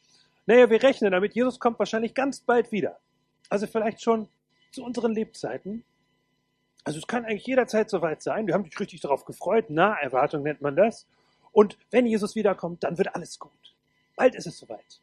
naja, 0.47 0.71
wir 0.71 0.81
rechnen 0.81 1.11
damit, 1.11 1.35
Jesus 1.35 1.59
kommt 1.59 1.81
wahrscheinlich 1.81 2.15
ganz 2.15 2.39
bald 2.39 2.71
wieder. 2.71 3.01
Also 3.49 3.67
vielleicht 3.67 4.01
schon 4.01 4.29
zu 4.71 4.85
unseren 4.85 5.13
Lebzeiten. 5.13 5.83
Also 6.85 7.01
es 7.01 7.09
kann 7.09 7.25
eigentlich 7.25 7.49
jederzeit 7.49 7.91
soweit 7.91 8.23
sein. 8.23 8.47
Wir 8.47 8.55
haben 8.55 8.63
uns 8.63 8.79
richtig 8.79 9.01
darauf 9.01 9.25
gefreut. 9.25 9.71
Naherwartung 9.71 10.45
nennt 10.45 10.61
man 10.61 10.77
das. 10.77 11.05
Und 11.51 11.77
wenn 11.91 12.07
Jesus 12.07 12.37
wiederkommt, 12.37 12.85
dann 12.85 12.97
wird 12.97 13.13
alles 13.13 13.41
gut. 13.41 13.75
Bald 14.15 14.37
ist 14.37 14.47
es 14.47 14.57
soweit. 14.57 15.01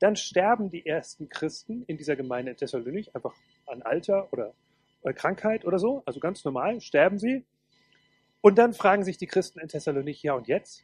Dann 0.00 0.16
sterben 0.16 0.70
die 0.70 0.84
ersten 0.84 1.28
Christen 1.28 1.84
in 1.86 1.96
dieser 1.96 2.16
Gemeinde 2.16 2.52
in 2.52 2.56
Thessalonich 2.56 3.14
einfach 3.14 3.34
an 3.66 3.82
Alter 3.82 4.32
oder 4.32 4.54
Krankheit 5.14 5.64
oder 5.64 5.78
so. 5.78 6.02
Also 6.06 6.20
ganz 6.20 6.44
normal 6.44 6.80
sterben 6.80 7.18
sie. 7.18 7.44
Und 8.40 8.58
dann 8.58 8.72
fragen 8.72 9.04
sich 9.04 9.18
die 9.18 9.26
Christen 9.26 9.60
in 9.60 9.68
Thessalonich, 9.68 10.22
ja 10.22 10.32
und 10.32 10.48
jetzt? 10.48 10.82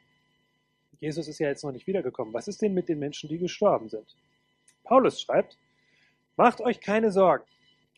Jesus 1.00 1.28
ist 1.28 1.38
ja 1.38 1.48
jetzt 1.48 1.64
noch 1.64 1.72
nicht 1.72 1.86
wiedergekommen. 1.86 2.34
Was 2.34 2.48
ist 2.48 2.62
denn 2.62 2.74
mit 2.74 2.88
den 2.88 2.98
Menschen, 2.98 3.28
die 3.28 3.38
gestorben 3.38 3.88
sind? 3.88 4.16
Paulus 4.84 5.20
schreibt, 5.20 5.58
macht 6.36 6.60
euch 6.60 6.80
keine 6.80 7.10
Sorgen 7.10 7.44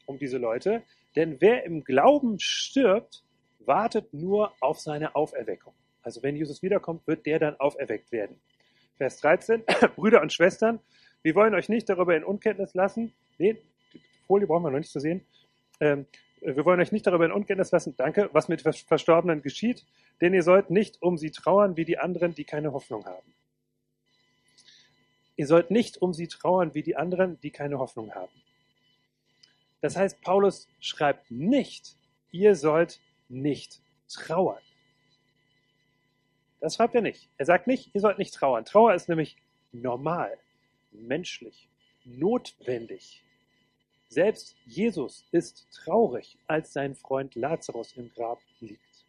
um 0.07 0.19
diese 0.19 0.39
Leute, 0.39 0.83
denn 1.17 1.41
wer 1.41 1.65
im 1.65 1.85
Glauben 1.85 2.39
stirbt, 2.39 3.25
wartet 3.59 4.15
nur 4.15 4.53
auf 4.61 4.81
seine 4.81 5.15
Auferweckung. 5.15 5.75
Also 6.03 6.23
wenn 6.23 6.37
Jesus 6.37 6.63
wiederkommt, 6.63 7.07
wird 7.07 7.27
der 7.27 7.39
dann 7.39 7.57
auferweckt 7.61 8.13
werden. 8.13 8.41
Vers 8.97 9.19
13, 9.19 9.65
Brüder 9.97 10.23
und 10.23 10.33
Schwestern, 10.33 10.81
wir 11.23 11.35
wollen 11.35 11.55
euch 11.55 11.69
nicht 11.69 11.89
darüber 11.89 12.17
in 12.17 12.25
Unkenntnis 12.25 12.75
lassen. 12.75 13.13
Nee, 13.39 13.61
die 13.93 14.01
Folie 14.27 14.47
brauchen 14.47 14.65
wir 14.65 14.71
noch 14.71 14.79
nicht 14.79 14.93
zu 14.93 15.01
sehen. 15.01 15.25
Ähm, 15.81 16.07
wir 16.41 16.65
wollen 16.65 16.81
euch 16.81 16.93
nicht 16.93 17.07
darüber 17.07 17.25
in 17.25 17.33
Unkenntnis 17.33 17.73
lassen, 17.73 17.95
danke, 17.97 18.31
was 18.33 18.49
mit 18.49 18.63
Verstorbenen 18.63 19.43
geschieht, 19.43 19.85
denn 20.21 20.35
ihr 20.35 20.43
sollt 20.43 20.71
nicht 20.71 21.03
um 21.03 21.19
sie 21.19 21.31
trauern 21.31 21.77
wie 21.77 21.85
die 21.85 21.99
anderen, 21.99 22.35
die 22.35 22.45
keine 22.45 22.73
Hoffnung 22.73 23.05
haben. 23.07 23.35
Ihr 25.37 25.47
sollt 25.47 25.71
nicht 25.71 26.03
um 26.03 26.13
sie 26.13 26.29
trauern 26.29 26.75
wie 26.75 26.83
die 26.83 26.97
anderen, 26.97 27.41
die 27.41 27.51
keine 27.51 27.79
Hoffnung 27.79 28.15
haben. 28.15 28.33
Das 29.81 29.97
heißt, 29.97 30.21
Paulus 30.23 30.69
schreibt 30.81 31.31
nicht, 31.31 31.97
ihr 32.33 32.57
sollt 32.57 33.01
nicht 33.29 33.81
trauern. 34.09 34.63
Das 36.61 36.75
schreibt 36.75 36.97
er 36.97 37.03
nicht. 37.03 37.29
Er 37.37 37.47
sagt 37.47 37.69
nicht, 37.69 37.95
ihr 37.95 38.01
sollt 38.01 38.19
nicht 38.19 38.35
trauern. 38.35 38.65
Trauer 38.65 38.95
ist 38.95 39.09
nämlich 39.09 39.37
normal, 39.71 40.37
menschlich, 40.91 41.69
notwendig. 42.05 43.23
Selbst 44.09 44.57
Jesus 44.65 45.25
ist 45.33 45.67
traurig, 45.73 46.39
als 46.47 46.73
sein 46.73 46.95
Freund 46.95 47.35
Lazarus 47.35 47.93
im 47.93 48.11
Grab 48.15 48.41
liegt 48.61 49.05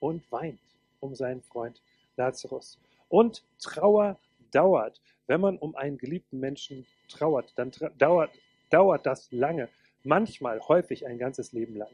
und 0.00 0.30
weint 0.32 0.60
um 1.00 1.14
seinen 1.14 1.42
Freund 1.42 1.80
Lazarus. 2.16 2.78
Und 3.08 3.44
Trauer 3.60 4.18
dauert. 4.50 5.00
Wenn 5.26 5.40
man 5.40 5.58
um 5.58 5.76
einen 5.76 5.98
geliebten 5.98 6.40
Menschen 6.40 6.86
trauert, 7.08 7.52
dann 7.56 7.70
tra 7.70 7.88
dauert, 7.90 8.30
dauert 8.70 9.06
das 9.06 9.30
lange, 9.30 9.68
manchmal 10.02 10.60
häufig 10.60 11.06
ein 11.06 11.18
ganzes 11.18 11.52
Leben 11.52 11.76
lang. 11.76 11.90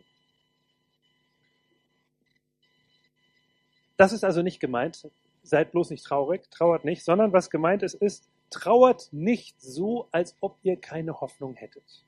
Das 3.97 4.13
ist 4.13 4.25
also 4.25 4.43
nicht 4.43 4.61
gemeint, 4.61 5.11
seid 5.43 5.73
bloß 5.73 5.91
nicht 5.91 6.05
traurig, 6.05 6.49
trauert 6.51 6.85
nicht, 6.85 7.05
sondern 7.05 7.33
was 7.33 7.51
gemeint 7.51 7.83
ist, 7.83 7.95
ist, 7.95 8.29
trauert 8.51 9.09
nicht 9.13 9.61
so, 9.61 10.09
als 10.13 10.35
ob 10.41 10.59
ihr 10.63 10.77
keine 10.77 11.21
Hoffnung 11.21 11.55
hättet 11.55 12.05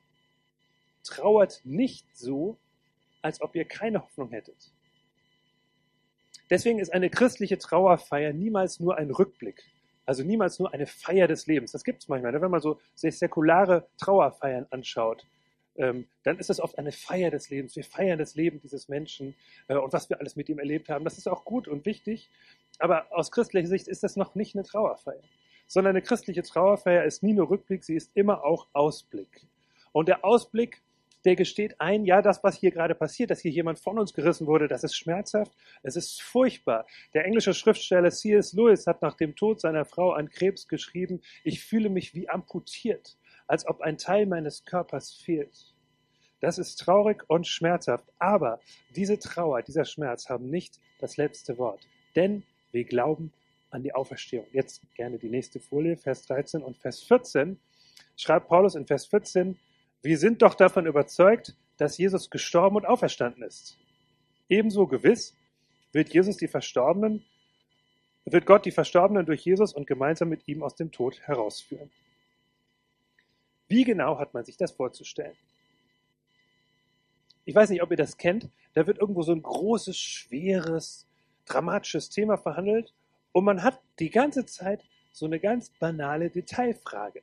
trauert 1.03 1.61
nicht 1.65 2.07
so, 2.17 2.59
als 3.23 3.41
ob 3.41 3.55
ihr 3.55 3.65
keine 3.65 4.03
Hoffnung 4.03 4.31
hättet. 4.31 4.73
Deswegen 6.49 6.79
ist 6.79 6.93
eine 6.93 7.11
christliche 7.11 7.59
Trauerfeier 7.59 8.33
niemals 8.33 8.81
nur 8.81 8.97
ein 8.97 9.11
Rückblick, 9.11 9.63
also 10.05 10.25
niemals 10.25 10.59
nur 10.59 10.73
eine 10.73 10.87
Feier 10.87 11.29
des 11.29 11.47
Lebens. 11.47 11.73
Das 11.73 11.85
gibt 11.85 12.03
es 12.03 12.09
manchmal, 12.09 12.33
ne? 12.33 12.41
wenn 12.41 12.51
man 12.51 12.61
so 12.61 12.81
sich 12.95 13.19
säkulare 13.19 13.87
Trauerfeiern 13.99 14.67
anschaut. 14.71 15.27
Ähm, 15.77 16.09
dann 16.25 16.39
ist 16.39 16.51
das 16.51 16.59
oft 16.59 16.77
eine 16.79 16.91
Feier 16.91 17.31
des 17.31 17.49
Lebens. 17.51 17.77
Wir 17.77 17.85
feiern 17.85 18.19
das 18.19 18.35
Leben 18.35 18.61
dieses 18.61 18.89
Menschen 18.89 19.37
äh, 19.69 19.77
und 19.77 19.93
was 19.93 20.11
wir 20.11 20.19
alles 20.19 20.35
mit 20.35 20.49
ihm 20.49 20.59
erlebt 20.59 20.89
haben. 20.89 21.05
Das 21.05 21.17
ist 21.17 21.29
auch 21.29 21.45
gut 21.45 21.69
und 21.69 21.87
wichtig. 21.87 22.29
Aber 22.81 23.07
aus 23.13 23.31
christlicher 23.31 23.69
Sicht 23.69 23.87
ist 23.87 24.03
das 24.03 24.17
noch 24.17 24.35
nicht 24.35 24.57
eine 24.57 24.65
Trauerfeier, 24.65 25.23
sondern 25.71 25.91
eine 25.91 26.03
christliche 26.03 26.43
Trauerfeier 26.43 27.05
ist 27.05 27.23
nie 27.23 27.33
nur 27.33 27.49
Rückblick, 27.49 27.85
sie 27.85 27.95
ist 27.95 28.11
immer 28.15 28.45
auch 28.45 28.67
Ausblick. 28.73 29.47
Und 29.93 30.09
der 30.09 30.25
Ausblick 30.25 30.83
der 31.25 31.37
gesteht 31.37 31.81
ein, 31.81 32.05
ja, 32.07 32.23
das, 32.23 32.43
was 32.43 32.57
hier 32.57 32.71
gerade 32.71 32.95
passiert, 32.95 33.31
dass 33.31 33.41
hier 33.41 33.51
jemand 33.51 33.79
von 33.79 33.99
uns 33.99 34.15
gerissen 34.15 34.47
wurde, 34.47 34.69
das 34.69 34.85
ist 34.85 34.97
schmerzhaft, 34.97 35.53
es 35.83 35.95
ist 35.97 36.23
furchtbar. 36.23 36.87
Der 37.13 37.27
englische 37.27 37.53
Schriftsteller 37.53 38.11
C.S. 38.11 38.55
Lewis 38.55 38.87
hat 38.87 39.03
nach 39.03 39.15
dem 39.15 39.37
Tod 39.37 39.61
seiner 39.61 39.85
Frau 39.85 40.13
an 40.13 40.31
Krebs 40.31 40.67
geschrieben, 40.67 41.21
ich 41.45 41.63
fühle 41.63 41.91
mich 41.91 42.15
wie 42.15 42.29
amputiert, 42.29 43.19
als 43.47 43.67
ob 43.67 43.83
ein 43.83 43.99
Teil 43.99 44.25
meines 44.25 44.65
Körpers 44.65 45.13
fehlt. 45.13 45.75
Das 46.41 46.57
ist 46.57 46.77
traurig 46.77 47.23
und 47.29 47.47
schmerzhaft, 47.47 48.07
aber 48.19 48.61
diese 48.97 49.19
Trauer, 49.19 49.61
dieser 49.61 49.85
Schmerz 49.85 50.31
haben 50.31 50.49
nicht 50.49 50.81
das 50.99 51.19
letzte 51.19 51.59
Wort, 51.59 51.87
denn 52.17 52.45
wir 52.73 52.85
glauben 52.85 53.31
an 53.71 53.83
die 53.83 53.95
Auferstehung. 53.95 54.47
Jetzt 54.53 54.83
gerne 54.95 55.19
die 55.19 55.29
nächste 55.29 55.61
Folie, 55.61 55.97
Vers 55.97 56.27
13 56.27 56.63
und 56.63 56.77
Vers 56.77 57.03
14. 57.03 57.59
Schreibt 58.17 58.49
Paulus 58.49 58.75
in 58.75 58.87
Vers 58.87 59.07
14, 59.07 59.59
wir 60.03 60.19
sind 60.19 60.43
doch 60.43 60.55
davon 60.55 60.87
überzeugt, 60.87 61.57
dass 61.77 61.99
Jesus 61.99 62.31
gestorben 62.31 62.77
und 62.77 62.87
auferstanden 62.87 63.43
ist. 63.43 63.79
Ebenso 64.49 64.87
gewiss 64.87 65.37
wird 65.93 66.13
Jesus 66.13 66.37
die 66.37 66.49
Verstorbenen, 66.49 67.25
wird 68.25 68.47
Gott 68.47 68.65
die 68.65 68.71
Verstorbenen 68.71 69.27
durch 69.27 69.45
Jesus 69.45 69.73
und 69.73 69.87
gemeinsam 69.87 70.29
mit 70.29 70.47
ihm 70.47 70.63
aus 70.63 70.75
dem 70.75 70.93
Tod 70.93 71.21
herausführen. 71.23 71.91
Wie 73.69 73.85
genau 73.85 74.19
hat 74.19 74.35
man 74.35 74.45
sich 74.45 74.57
das 74.57 74.73
vorzustellen? 74.73 75.37
Ich 77.45 77.55
weiß 77.55 77.71
nicht, 77.71 77.83
ob 77.83 77.91
ihr 77.91 77.97
das 77.97 78.17
kennt. 78.17 78.49
Da 78.75 78.87
wird 78.87 78.99
irgendwo 78.99 79.23
so 79.23 79.33
ein 79.33 79.43
großes, 79.43 79.97
schweres, 79.97 81.07
dramatisches 81.47 82.11
Thema 82.11 82.37
verhandelt 82.37 82.93
und 83.33 83.45
man 83.45 83.63
hat 83.63 83.81
die 83.99 84.11
ganze 84.11 84.47
Zeit 84.47 84.85
so 85.13 85.27
eine 85.27 85.41
ganz 85.41 85.71
banale 85.71 86.31
Detailfrage, 86.31 87.23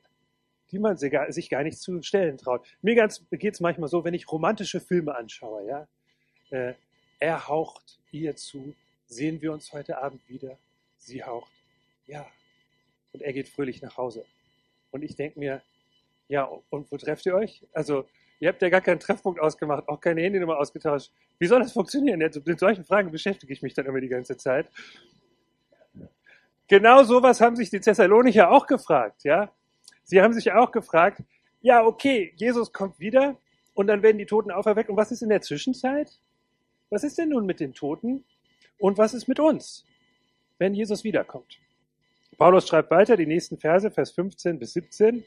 die 0.70 0.78
man 0.78 0.96
sich 0.96 1.48
gar 1.50 1.62
nicht 1.62 1.78
zu 1.78 2.02
stellen 2.02 2.38
traut. 2.38 2.66
Mir 2.82 2.94
geht 2.94 3.54
es 3.54 3.60
manchmal 3.60 3.88
so, 3.88 4.04
wenn 4.04 4.14
ich 4.14 4.30
romantische 4.30 4.80
Filme 4.80 5.16
anschaue, 5.16 5.66
ja. 5.66 5.88
Äh, 6.50 6.74
er 7.20 7.48
haucht 7.48 7.98
ihr 8.12 8.36
zu, 8.36 8.74
sehen 9.06 9.40
wir 9.42 9.52
uns 9.52 9.72
heute 9.72 9.98
Abend 9.98 10.26
wieder. 10.28 10.58
Sie 10.98 11.24
haucht, 11.24 11.50
ja. 12.06 12.26
Und 13.12 13.22
er 13.22 13.32
geht 13.32 13.48
fröhlich 13.48 13.82
nach 13.82 13.96
Hause. 13.96 14.24
Und 14.90 15.02
ich 15.02 15.16
denke 15.16 15.38
mir, 15.38 15.62
ja, 16.28 16.44
und 16.44 16.90
wo 16.92 16.96
trefft 16.96 17.26
ihr 17.26 17.34
euch? 17.34 17.66
Also, 17.72 18.04
ihr 18.38 18.48
habt 18.48 18.62
ja 18.62 18.68
gar 18.68 18.82
keinen 18.82 19.00
Treffpunkt 19.00 19.40
ausgemacht, 19.40 19.88
auch 19.88 20.00
keine 20.00 20.20
Handynummer 20.22 20.58
ausgetauscht. 20.58 21.10
Wie 21.38 21.46
soll 21.46 21.60
das 21.60 21.72
funktionieren? 21.72 22.18
Mit 22.18 22.60
solchen 22.60 22.84
Fragen 22.84 23.10
beschäftige 23.10 23.52
ich 23.52 23.62
mich 23.62 23.74
dann 23.74 23.86
immer 23.86 24.00
die 24.00 24.08
ganze 24.08 24.36
Zeit. 24.36 24.70
Genau 26.68 27.02
sowas 27.02 27.40
haben 27.40 27.56
sich 27.56 27.70
die 27.70 27.80
Thessalonicher 27.80 28.50
auch 28.50 28.66
gefragt, 28.66 29.24
ja. 29.24 29.50
Sie 30.04 30.20
haben 30.22 30.32
sich 30.32 30.52
auch 30.52 30.70
gefragt, 30.70 31.22
ja, 31.60 31.84
okay, 31.84 32.32
Jesus 32.36 32.72
kommt 32.72 33.00
wieder 33.00 33.36
und 33.74 33.86
dann 33.86 34.02
werden 34.02 34.18
die 34.18 34.26
Toten 34.26 34.50
auferweckt. 34.50 34.90
Und 34.90 34.96
was 34.96 35.10
ist 35.10 35.22
in 35.22 35.28
der 35.30 35.40
Zwischenzeit? 35.40 36.10
Was 36.90 37.04
ist 37.04 37.18
denn 37.18 37.30
nun 37.30 37.46
mit 37.46 37.60
den 37.60 37.74
Toten? 37.74 38.24
Und 38.78 38.98
was 38.98 39.14
ist 39.14 39.28
mit 39.28 39.40
uns, 39.40 39.84
wenn 40.58 40.74
Jesus 40.74 41.04
wiederkommt? 41.04 41.58
Paulus 42.36 42.68
schreibt 42.68 42.90
weiter 42.90 43.16
die 43.16 43.26
nächsten 43.26 43.58
Verse, 43.58 43.90
Vers 43.90 44.12
15 44.12 44.58
bis 44.58 44.74
17. 44.74 45.24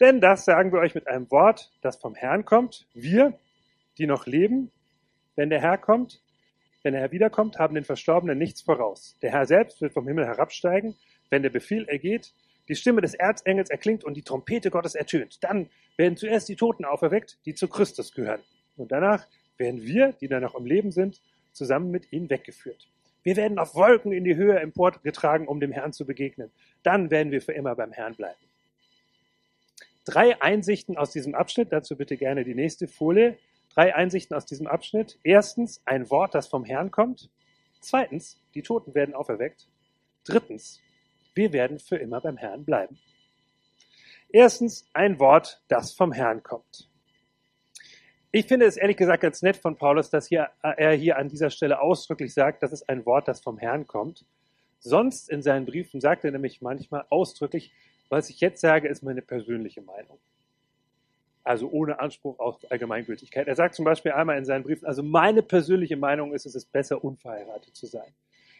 Denn 0.00 0.20
das 0.20 0.44
sagen 0.44 0.72
wir 0.72 0.80
euch 0.80 0.94
mit 0.94 1.06
einem 1.08 1.30
Wort, 1.30 1.72
das 1.80 1.96
vom 1.96 2.14
Herrn 2.14 2.44
kommt. 2.44 2.86
Wir, 2.92 3.38
die 3.98 4.06
noch 4.06 4.26
leben, 4.26 4.70
wenn 5.36 5.48
der 5.48 5.60
Herr 5.60 5.78
kommt, 5.78 6.22
wenn 6.86 6.92
der 6.92 7.02
Herr 7.02 7.10
wiederkommt, 7.10 7.58
haben 7.58 7.74
den 7.74 7.82
Verstorbenen 7.82 8.38
nichts 8.38 8.62
voraus. 8.62 9.16
Der 9.20 9.32
Herr 9.32 9.44
selbst 9.44 9.80
wird 9.80 9.92
vom 9.92 10.06
Himmel 10.06 10.24
herabsteigen, 10.24 10.94
wenn 11.30 11.42
der 11.42 11.50
Befehl 11.50 11.84
ergeht, 11.88 12.32
die 12.68 12.76
Stimme 12.76 13.00
des 13.00 13.14
Erzengels 13.14 13.70
erklingt 13.70 14.04
und 14.04 14.16
die 14.16 14.22
Trompete 14.22 14.70
Gottes 14.70 14.94
ertönt. 14.94 15.42
Dann 15.42 15.68
werden 15.96 16.16
zuerst 16.16 16.48
die 16.48 16.54
Toten 16.54 16.84
auferweckt, 16.84 17.38
die 17.44 17.56
zu 17.56 17.66
Christus 17.66 18.12
gehören. 18.12 18.38
Und 18.76 18.92
danach 18.92 19.26
werden 19.58 19.82
wir, 19.82 20.12
die 20.12 20.28
dann 20.28 20.44
noch 20.44 20.54
im 20.54 20.64
Leben 20.64 20.92
sind, 20.92 21.20
zusammen 21.50 21.90
mit 21.90 22.12
ihnen 22.12 22.30
weggeführt. 22.30 22.86
Wir 23.24 23.34
werden 23.34 23.58
auf 23.58 23.74
Wolken 23.74 24.12
in 24.12 24.22
die 24.22 24.36
Höhe 24.36 24.60
emporgetragen, 24.60 25.48
um 25.48 25.58
dem 25.58 25.72
Herrn 25.72 25.92
zu 25.92 26.06
begegnen. 26.06 26.52
Dann 26.84 27.10
werden 27.10 27.32
wir 27.32 27.42
für 27.42 27.52
immer 27.52 27.74
beim 27.74 27.90
Herrn 27.90 28.14
bleiben. 28.14 28.38
Drei 30.04 30.40
Einsichten 30.40 30.96
aus 30.96 31.10
diesem 31.10 31.34
Abschnitt, 31.34 31.72
dazu 31.72 31.96
bitte 31.96 32.16
gerne 32.16 32.44
die 32.44 32.54
nächste 32.54 32.86
Folie. 32.86 33.36
Drei 33.76 33.94
Einsichten 33.94 34.34
aus 34.34 34.46
diesem 34.46 34.66
Abschnitt. 34.66 35.18
Erstens, 35.22 35.82
ein 35.84 36.08
Wort, 36.08 36.34
das 36.34 36.48
vom 36.48 36.64
Herrn 36.64 36.90
kommt. 36.90 37.28
Zweitens, 37.80 38.42
die 38.54 38.62
Toten 38.62 38.94
werden 38.94 39.14
auferweckt. 39.14 39.68
Drittens, 40.24 40.80
wir 41.34 41.52
werden 41.52 41.78
für 41.78 41.96
immer 41.96 42.22
beim 42.22 42.38
Herrn 42.38 42.64
bleiben. 42.64 42.98
Erstens, 44.30 44.88
ein 44.94 45.18
Wort, 45.18 45.62
das 45.68 45.92
vom 45.92 46.10
Herrn 46.10 46.42
kommt. 46.42 46.88
Ich 48.32 48.46
finde 48.46 48.64
es 48.64 48.78
ehrlich 48.78 48.96
gesagt 48.96 49.22
ganz 49.22 49.42
nett 49.42 49.58
von 49.58 49.76
Paulus, 49.76 50.08
dass 50.08 50.26
hier, 50.26 50.48
er 50.62 50.94
hier 50.94 51.18
an 51.18 51.28
dieser 51.28 51.50
Stelle 51.50 51.78
ausdrücklich 51.78 52.32
sagt, 52.32 52.62
dass 52.62 52.72
es 52.72 52.88
ein 52.88 53.04
Wort, 53.04 53.28
das 53.28 53.42
vom 53.42 53.58
Herrn 53.58 53.86
kommt. 53.86 54.24
Sonst 54.78 55.28
in 55.28 55.42
seinen 55.42 55.66
Briefen 55.66 56.00
sagt 56.00 56.24
er 56.24 56.30
nämlich 56.30 56.62
manchmal 56.62 57.04
ausdrücklich, 57.10 57.74
was 58.08 58.30
ich 58.30 58.40
jetzt 58.40 58.62
sage, 58.62 58.88
ist 58.88 59.02
meine 59.02 59.20
persönliche 59.20 59.82
Meinung 59.82 60.18
also 61.46 61.68
ohne 61.70 62.00
Anspruch 62.00 62.38
auf 62.40 62.58
Allgemeingültigkeit. 62.70 63.46
Er 63.46 63.54
sagt 63.54 63.76
zum 63.76 63.84
Beispiel 63.84 64.12
einmal 64.12 64.36
in 64.36 64.44
seinen 64.44 64.64
Briefen, 64.64 64.84
also 64.84 65.02
meine 65.02 65.42
persönliche 65.42 65.96
Meinung 65.96 66.34
ist, 66.34 66.44
es 66.44 66.56
ist 66.56 66.72
besser, 66.72 67.04
unverheiratet 67.04 67.74
zu 67.74 67.86
sein. 67.86 68.12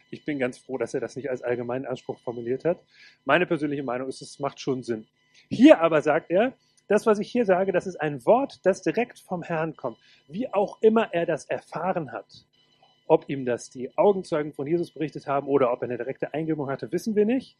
Ich 0.09 0.23
bin 0.23 0.39
ganz 0.39 0.57
froh, 0.57 0.77
dass 0.77 0.93
er 0.93 1.01
das 1.01 1.17
nicht 1.17 1.29
als 1.29 1.41
allgemeinen 1.41 1.85
Anspruch 1.85 2.17
formuliert 2.19 2.63
hat. 2.63 2.79
Meine 3.25 3.45
persönliche 3.45 3.83
Meinung 3.83 4.07
ist, 4.07 4.21
es 4.21 4.39
macht 4.39 4.61
schon 4.61 4.83
Sinn. 4.83 5.05
Hier 5.49 5.81
aber 5.81 6.01
sagt 6.01 6.31
er, 6.31 6.53
das, 6.87 7.05
was 7.05 7.19
ich 7.19 7.29
hier 7.29 7.43
sage, 7.43 7.73
das 7.73 7.87
ist 7.87 7.99
ein 7.99 8.25
Wort, 8.25 8.65
das 8.65 8.81
direkt 8.81 9.19
vom 9.19 9.43
Herrn 9.43 9.75
kommt. 9.75 9.97
Wie 10.29 10.53
auch 10.53 10.81
immer 10.81 11.13
er 11.13 11.25
das 11.25 11.43
erfahren 11.43 12.13
hat. 12.13 12.45
Ob 13.05 13.27
ihm 13.27 13.45
das 13.45 13.69
die 13.69 13.97
Augenzeugen 13.97 14.53
von 14.53 14.65
Jesus 14.65 14.91
berichtet 14.91 15.27
haben 15.27 15.47
oder 15.47 15.73
ob 15.73 15.81
er 15.81 15.89
eine 15.89 15.97
direkte 15.97 16.33
Eingebung 16.33 16.69
hatte, 16.69 16.89
wissen 16.93 17.17
wir 17.17 17.25
nicht. 17.25 17.57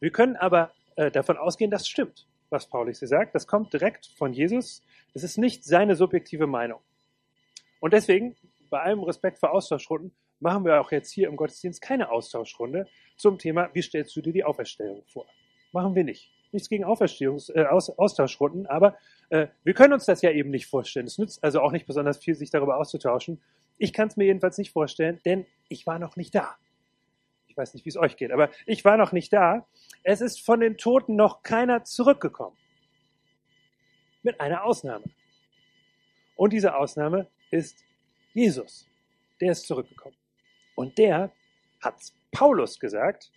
Wir 0.00 0.10
können 0.10 0.36
aber 0.36 0.72
äh, 0.96 1.10
davon 1.10 1.36
ausgehen, 1.36 1.70
das 1.70 1.86
stimmt 1.86 2.26
was 2.50 2.68
Paulus 2.68 2.98
hier 2.98 3.08
sagt. 3.08 3.34
Das 3.34 3.46
kommt 3.46 3.72
direkt 3.72 4.06
von 4.16 4.32
Jesus. 4.32 4.82
Es 5.14 5.22
ist 5.22 5.38
nicht 5.38 5.64
seine 5.64 5.96
subjektive 5.96 6.46
Meinung. 6.46 6.80
Und 7.80 7.92
deswegen, 7.92 8.36
bei 8.70 8.80
allem 8.80 9.02
Respekt 9.02 9.38
für 9.38 9.50
Austauschrunden, 9.50 10.12
machen 10.40 10.64
wir 10.64 10.80
auch 10.80 10.92
jetzt 10.92 11.12
hier 11.12 11.28
im 11.28 11.36
Gottesdienst 11.36 11.80
keine 11.80 12.10
Austauschrunde 12.10 12.86
zum 13.16 13.38
Thema, 13.38 13.70
wie 13.72 13.82
stellst 13.82 14.14
du 14.16 14.20
dir 14.20 14.32
die 14.32 14.44
Auferstehung 14.44 15.02
vor? 15.06 15.26
Machen 15.72 15.94
wir 15.94 16.04
nicht. 16.04 16.30
Nichts 16.52 16.68
gegen 16.68 16.84
Auferstehungs 16.84 17.50
äh, 17.50 17.66
Aus 17.68 17.90
Austauschrunden, 17.90 18.66
aber 18.66 18.96
äh, 19.28 19.48
wir 19.64 19.74
können 19.74 19.92
uns 19.92 20.06
das 20.06 20.22
ja 20.22 20.30
eben 20.30 20.50
nicht 20.50 20.66
vorstellen. 20.66 21.06
Es 21.06 21.18
nützt 21.18 21.44
also 21.44 21.60
auch 21.60 21.72
nicht 21.72 21.86
besonders 21.86 22.18
viel, 22.18 22.34
sich 22.34 22.50
darüber 22.50 22.78
auszutauschen. 22.78 23.42
Ich 23.76 23.92
kann 23.92 24.08
es 24.08 24.16
mir 24.16 24.24
jedenfalls 24.24 24.56
nicht 24.58 24.72
vorstellen, 24.72 25.20
denn 25.24 25.46
ich 25.68 25.86
war 25.86 25.98
noch 25.98 26.16
nicht 26.16 26.34
da 26.34 26.56
weiß 27.58 27.74
nicht, 27.74 27.84
wie 27.84 27.90
es 27.90 27.96
euch 27.96 28.16
geht, 28.16 28.32
aber 28.32 28.48
ich 28.64 28.84
war 28.84 28.96
noch 28.96 29.12
nicht 29.12 29.32
da. 29.32 29.66
Es 30.10 30.22
ist 30.22 30.40
von 30.42 30.60
den 30.60 30.78
Toten 30.78 31.16
noch 31.16 31.42
keiner 31.42 31.84
zurückgekommen. 31.84 32.56
Mit 34.22 34.40
einer 34.40 34.64
Ausnahme. 34.64 35.04
Und 36.34 36.54
diese 36.54 36.74
Ausnahme 36.74 37.26
ist 37.50 37.84
Jesus. 38.32 38.88
Der 39.38 39.52
ist 39.52 39.66
zurückgekommen. 39.66 40.16
Und 40.76 40.96
der 40.96 41.30
hat 41.82 41.96
Paulus 42.32 42.80
gesagt 42.80 43.30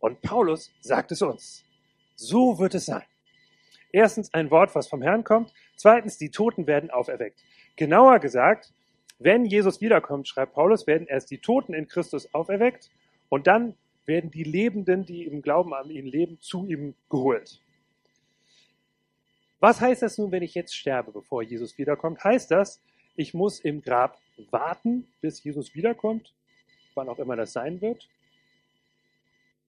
und 0.00 0.20
Paulus 0.20 0.72
sagt 0.80 1.12
es 1.12 1.22
uns. 1.22 1.64
So 2.16 2.58
wird 2.58 2.74
es 2.74 2.86
sein. 2.86 3.04
Erstens 3.92 4.34
ein 4.34 4.50
Wort, 4.50 4.74
was 4.74 4.88
vom 4.88 5.02
Herrn 5.02 5.22
kommt. 5.22 5.54
Zweitens, 5.76 6.18
die 6.18 6.30
Toten 6.30 6.66
werden 6.66 6.90
auferweckt. 6.90 7.38
Genauer 7.76 8.18
gesagt, 8.18 8.72
wenn 9.20 9.44
Jesus 9.44 9.80
wiederkommt, 9.80 10.26
schreibt 10.26 10.54
Paulus, 10.54 10.88
werden 10.88 11.06
erst 11.06 11.30
die 11.30 11.38
Toten 11.38 11.74
in 11.74 11.86
Christus 11.86 12.34
auferweckt 12.34 12.90
und 13.28 13.46
dann 13.46 13.76
werden 14.08 14.30
die 14.30 14.42
Lebenden, 14.42 15.04
die 15.04 15.24
im 15.24 15.42
Glauben 15.42 15.72
an 15.74 15.90
ihn 15.90 16.06
leben, 16.06 16.40
zu 16.40 16.66
ihm 16.66 16.94
geholt. 17.08 17.60
Was 19.60 19.80
heißt 19.80 20.02
das 20.02 20.18
nun, 20.18 20.32
wenn 20.32 20.42
ich 20.42 20.54
jetzt 20.54 20.74
sterbe, 20.74 21.12
bevor 21.12 21.42
Jesus 21.42 21.76
wiederkommt? 21.78 22.24
Heißt 22.24 22.50
das, 22.50 22.80
ich 23.16 23.34
muss 23.34 23.60
im 23.60 23.82
Grab 23.82 24.18
warten, 24.50 25.06
bis 25.20 25.42
Jesus 25.42 25.74
wiederkommt, 25.74 26.32
wann 26.94 27.08
auch 27.08 27.18
immer 27.18 27.36
das 27.36 27.52
sein 27.52 27.80
wird? 27.80 28.08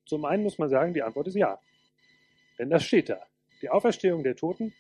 Zum 0.06 0.25
einen 0.25 0.42
muss 0.42 0.59
man 0.59 0.70
sagen, 0.70 0.94
die 0.94 1.02
Antwort 1.02 1.28
ist 1.28 1.37
ja. 1.37 1.61
Denn 2.59 2.70
das 2.70 2.85
steht 2.85 3.09
da. 3.09 3.20
Die 3.62 3.68
Auferstehung 3.68 4.23
der 4.23 4.37
Toten, 4.37 4.73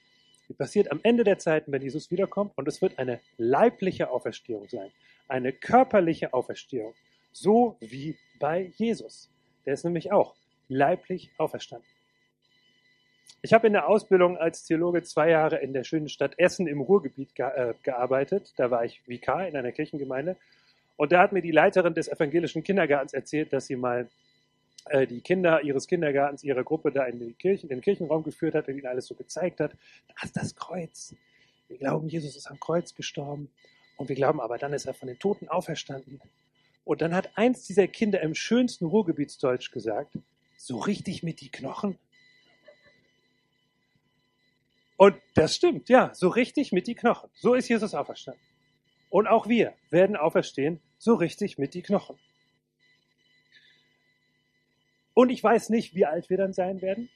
die 0.48 0.54
passiert 0.54 0.90
am 0.90 1.00
Ende 1.02 1.22
der 1.22 1.38
Zeiten, 1.38 1.70
wenn 1.70 1.82
Jesus 1.82 2.10
wiederkommt, 2.10 2.56
und 2.56 2.66
es 2.66 2.80
wird 2.80 2.98
eine 2.98 3.20
leibliche 3.36 4.10
Auferstehung 4.10 4.68
sein. 4.68 4.90
Eine 5.28 5.52
körperliche 5.52 6.32
Auferstehung. 6.32 6.94
So 7.32 7.76
wie 7.80 8.16
bei 8.38 8.72
Jesus. 8.76 9.30
Der 9.66 9.74
ist 9.74 9.84
nämlich 9.84 10.12
auch 10.12 10.34
leiblich 10.68 11.30
auferstanden. 11.38 11.88
Ich 13.42 13.54
habe 13.54 13.66
in 13.66 13.72
der 13.72 13.88
Ausbildung 13.88 14.36
als 14.36 14.64
Theologe 14.64 15.02
zwei 15.02 15.30
Jahre 15.30 15.58
in 15.58 15.72
der 15.72 15.84
schönen 15.84 16.08
Stadt 16.08 16.38
Essen 16.38 16.66
im 16.66 16.80
Ruhrgebiet 16.80 17.34
ge 17.34 17.46
äh, 17.46 17.74
gearbeitet. 17.82 18.52
Da 18.56 18.70
war 18.70 18.84
ich 18.84 19.00
Vikar 19.06 19.48
in 19.48 19.56
einer 19.56 19.72
Kirchengemeinde. 19.72 20.36
Und 20.96 21.12
da 21.12 21.22
hat 21.22 21.32
mir 21.32 21.40
die 21.40 21.50
Leiterin 21.50 21.94
des 21.94 22.08
evangelischen 22.08 22.62
Kindergartens 22.62 23.14
erzählt, 23.14 23.54
dass 23.54 23.66
sie 23.66 23.76
mal 23.76 24.10
äh, 24.86 25.06
die 25.06 25.22
Kinder 25.22 25.62
ihres 25.62 25.86
Kindergartens, 25.86 26.44
ihre 26.44 26.64
Gruppe 26.64 26.92
da 26.92 27.04
in, 27.04 27.18
die 27.18 27.32
Kirchen, 27.32 27.70
in 27.70 27.76
den 27.76 27.82
Kirchenraum 27.82 28.22
geführt 28.22 28.54
hat 28.54 28.68
und 28.68 28.76
ihnen 28.76 28.86
alles 28.86 29.06
so 29.06 29.14
gezeigt 29.14 29.60
hat. 29.60 29.72
Da 30.08 30.14
ist 30.22 30.36
das 30.36 30.54
Kreuz. 30.54 31.14
Wir 31.68 31.78
glauben, 31.78 32.08
Jesus 32.08 32.36
ist 32.36 32.50
am 32.50 32.60
Kreuz 32.60 32.94
gestorben 32.94 33.50
und 33.96 34.08
wir 34.08 34.16
glauben 34.16 34.40
aber, 34.40 34.58
dann 34.58 34.74
ist 34.74 34.86
er 34.86 34.92
von 34.92 35.08
den 35.08 35.18
Toten 35.18 35.48
auferstanden. 35.48 36.20
Und 36.84 37.02
dann 37.02 37.14
hat 37.14 37.36
eins 37.36 37.64
dieser 37.66 37.86
Kinder 37.86 38.20
im 38.20 38.34
schönsten 38.34 38.86
Ruhrgebietsdeutsch 38.86 39.70
gesagt, 39.70 40.18
so 40.56 40.78
richtig 40.78 41.22
mit 41.22 41.40
die 41.40 41.50
Knochen. 41.50 41.98
Und 44.96 45.16
das 45.34 45.56
stimmt, 45.56 45.88
ja, 45.88 46.12
so 46.12 46.28
richtig 46.28 46.72
mit 46.72 46.86
die 46.86 46.94
Knochen. 46.94 47.30
So 47.34 47.54
ist 47.54 47.68
Jesus 47.68 47.94
auferstanden. 47.94 48.42
Und 49.08 49.26
auch 49.26 49.48
wir 49.48 49.74
werden 49.90 50.16
auferstehen, 50.16 50.80
so 50.98 51.14
richtig 51.14 51.58
mit 51.58 51.74
die 51.74 51.82
Knochen. 51.82 52.18
Und 55.14 55.30
ich 55.30 55.42
weiß 55.42 55.70
nicht, 55.70 55.94
wie 55.94 56.06
alt 56.06 56.30
wir 56.30 56.36
dann 56.36 56.52
sein 56.52 56.82
werden, 56.82 57.08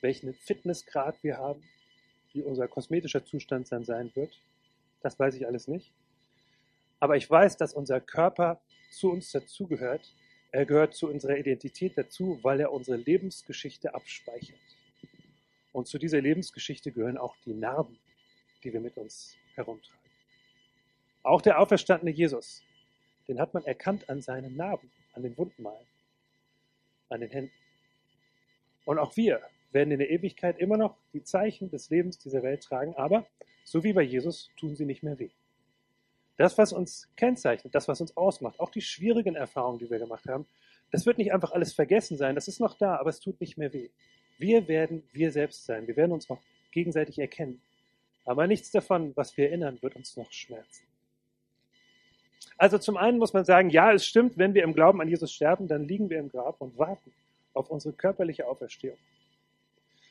welchen 0.00 0.34
Fitnessgrad 0.34 1.22
wir 1.22 1.38
haben, 1.38 1.62
wie 2.32 2.42
unser 2.42 2.68
kosmetischer 2.68 3.24
Zustand 3.24 3.70
dann 3.72 3.84
sein 3.84 4.14
wird. 4.14 4.40
Das 5.02 5.18
weiß 5.18 5.34
ich 5.34 5.46
alles 5.46 5.66
nicht. 5.66 5.92
Aber 7.00 7.16
ich 7.16 7.28
weiß, 7.28 7.56
dass 7.56 7.72
unser 7.72 8.00
Körper 8.00 8.60
zu 8.90 9.10
uns 9.10 9.32
dazugehört. 9.32 10.14
Er 10.52 10.66
gehört 10.66 10.94
zu 10.94 11.08
unserer 11.08 11.38
Identität 11.38 11.96
dazu, 11.96 12.38
weil 12.42 12.60
er 12.60 12.72
unsere 12.72 12.96
Lebensgeschichte 12.96 13.94
abspeichert. 13.94 14.58
Und 15.72 15.86
zu 15.86 15.98
dieser 15.98 16.20
Lebensgeschichte 16.20 16.92
gehören 16.92 17.16
auch 17.16 17.36
die 17.44 17.54
Narben, 17.54 17.98
die 18.64 18.72
wir 18.72 18.80
mit 18.80 18.96
uns 18.96 19.36
herumtragen. 19.54 19.98
Auch 21.22 21.40
der 21.40 21.60
auferstandene 21.60 22.10
Jesus, 22.10 22.62
den 23.28 23.40
hat 23.40 23.54
man 23.54 23.64
erkannt 23.64 24.08
an 24.08 24.20
seinen 24.20 24.56
Narben, 24.56 24.90
an 25.14 25.22
den 25.22 25.36
Wundmalen, 25.38 25.86
an 27.08 27.20
den 27.20 27.30
Händen. 27.30 27.52
Und 28.84 28.98
auch 28.98 29.16
wir 29.16 29.40
werden 29.70 29.92
in 29.92 30.00
der 30.00 30.10
Ewigkeit 30.10 30.58
immer 30.58 30.76
noch 30.76 30.96
die 31.12 31.22
Zeichen 31.22 31.70
des 31.70 31.90
Lebens 31.90 32.18
dieser 32.18 32.42
Welt 32.42 32.64
tragen, 32.64 32.94
aber 32.96 33.26
so 33.64 33.84
wie 33.84 33.92
bei 33.92 34.02
Jesus 34.02 34.50
tun 34.58 34.74
sie 34.74 34.86
nicht 34.86 35.02
mehr 35.02 35.18
weh. 35.18 35.30
Das, 36.40 36.56
was 36.56 36.72
uns 36.72 37.06
kennzeichnet, 37.16 37.74
das, 37.74 37.86
was 37.86 38.00
uns 38.00 38.16
ausmacht, 38.16 38.60
auch 38.60 38.70
die 38.70 38.80
schwierigen 38.80 39.36
Erfahrungen, 39.36 39.78
die 39.78 39.90
wir 39.90 39.98
gemacht 39.98 40.24
haben, 40.26 40.46
das 40.90 41.04
wird 41.04 41.18
nicht 41.18 41.34
einfach 41.34 41.52
alles 41.52 41.74
vergessen 41.74 42.16
sein, 42.16 42.34
das 42.34 42.48
ist 42.48 42.60
noch 42.60 42.78
da, 42.78 42.96
aber 42.96 43.10
es 43.10 43.20
tut 43.20 43.38
nicht 43.42 43.58
mehr 43.58 43.74
weh. 43.74 43.90
Wir 44.38 44.66
werden 44.66 45.02
wir 45.12 45.32
selbst 45.32 45.66
sein, 45.66 45.86
wir 45.86 45.96
werden 45.96 46.12
uns 46.12 46.30
auch 46.30 46.40
gegenseitig 46.72 47.18
erkennen. 47.18 47.60
Aber 48.24 48.46
nichts 48.46 48.70
davon, 48.70 49.14
was 49.16 49.36
wir 49.36 49.50
erinnern, 49.50 49.82
wird 49.82 49.96
uns 49.96 50.16
noch 50.16 50.32
schmerzen. 50.32 50.86
Also 52.56 52.78
zum 52.78 52.96
einen 52.96 53.18
muss 53.18 53.34
man 53.34 53.44
sagen, 53.44 53.68
ja, 53.68 53.92
es 53.92 54.06
stimmt, 54.06 54.38
wenn 54.38 54.54
wir 54.54 54.64
im 54.64 54.72
Glauben 54.72 55.02
an 55.02 55.08
Jesus 55.08 55.34
sterben, 55.34 55.68
dann 55.68 55.86
liegen 55.86 56.08
wir 56.08 56.20
im 56.20 56.30
Grab 56.30 56.58
und 56.62 56.78
warten 56.78 57.12
auf 57.52 57.68
unsere 57.68 57.92
körperliche 57.92 58.46
Auferstehung. 58.46 58.96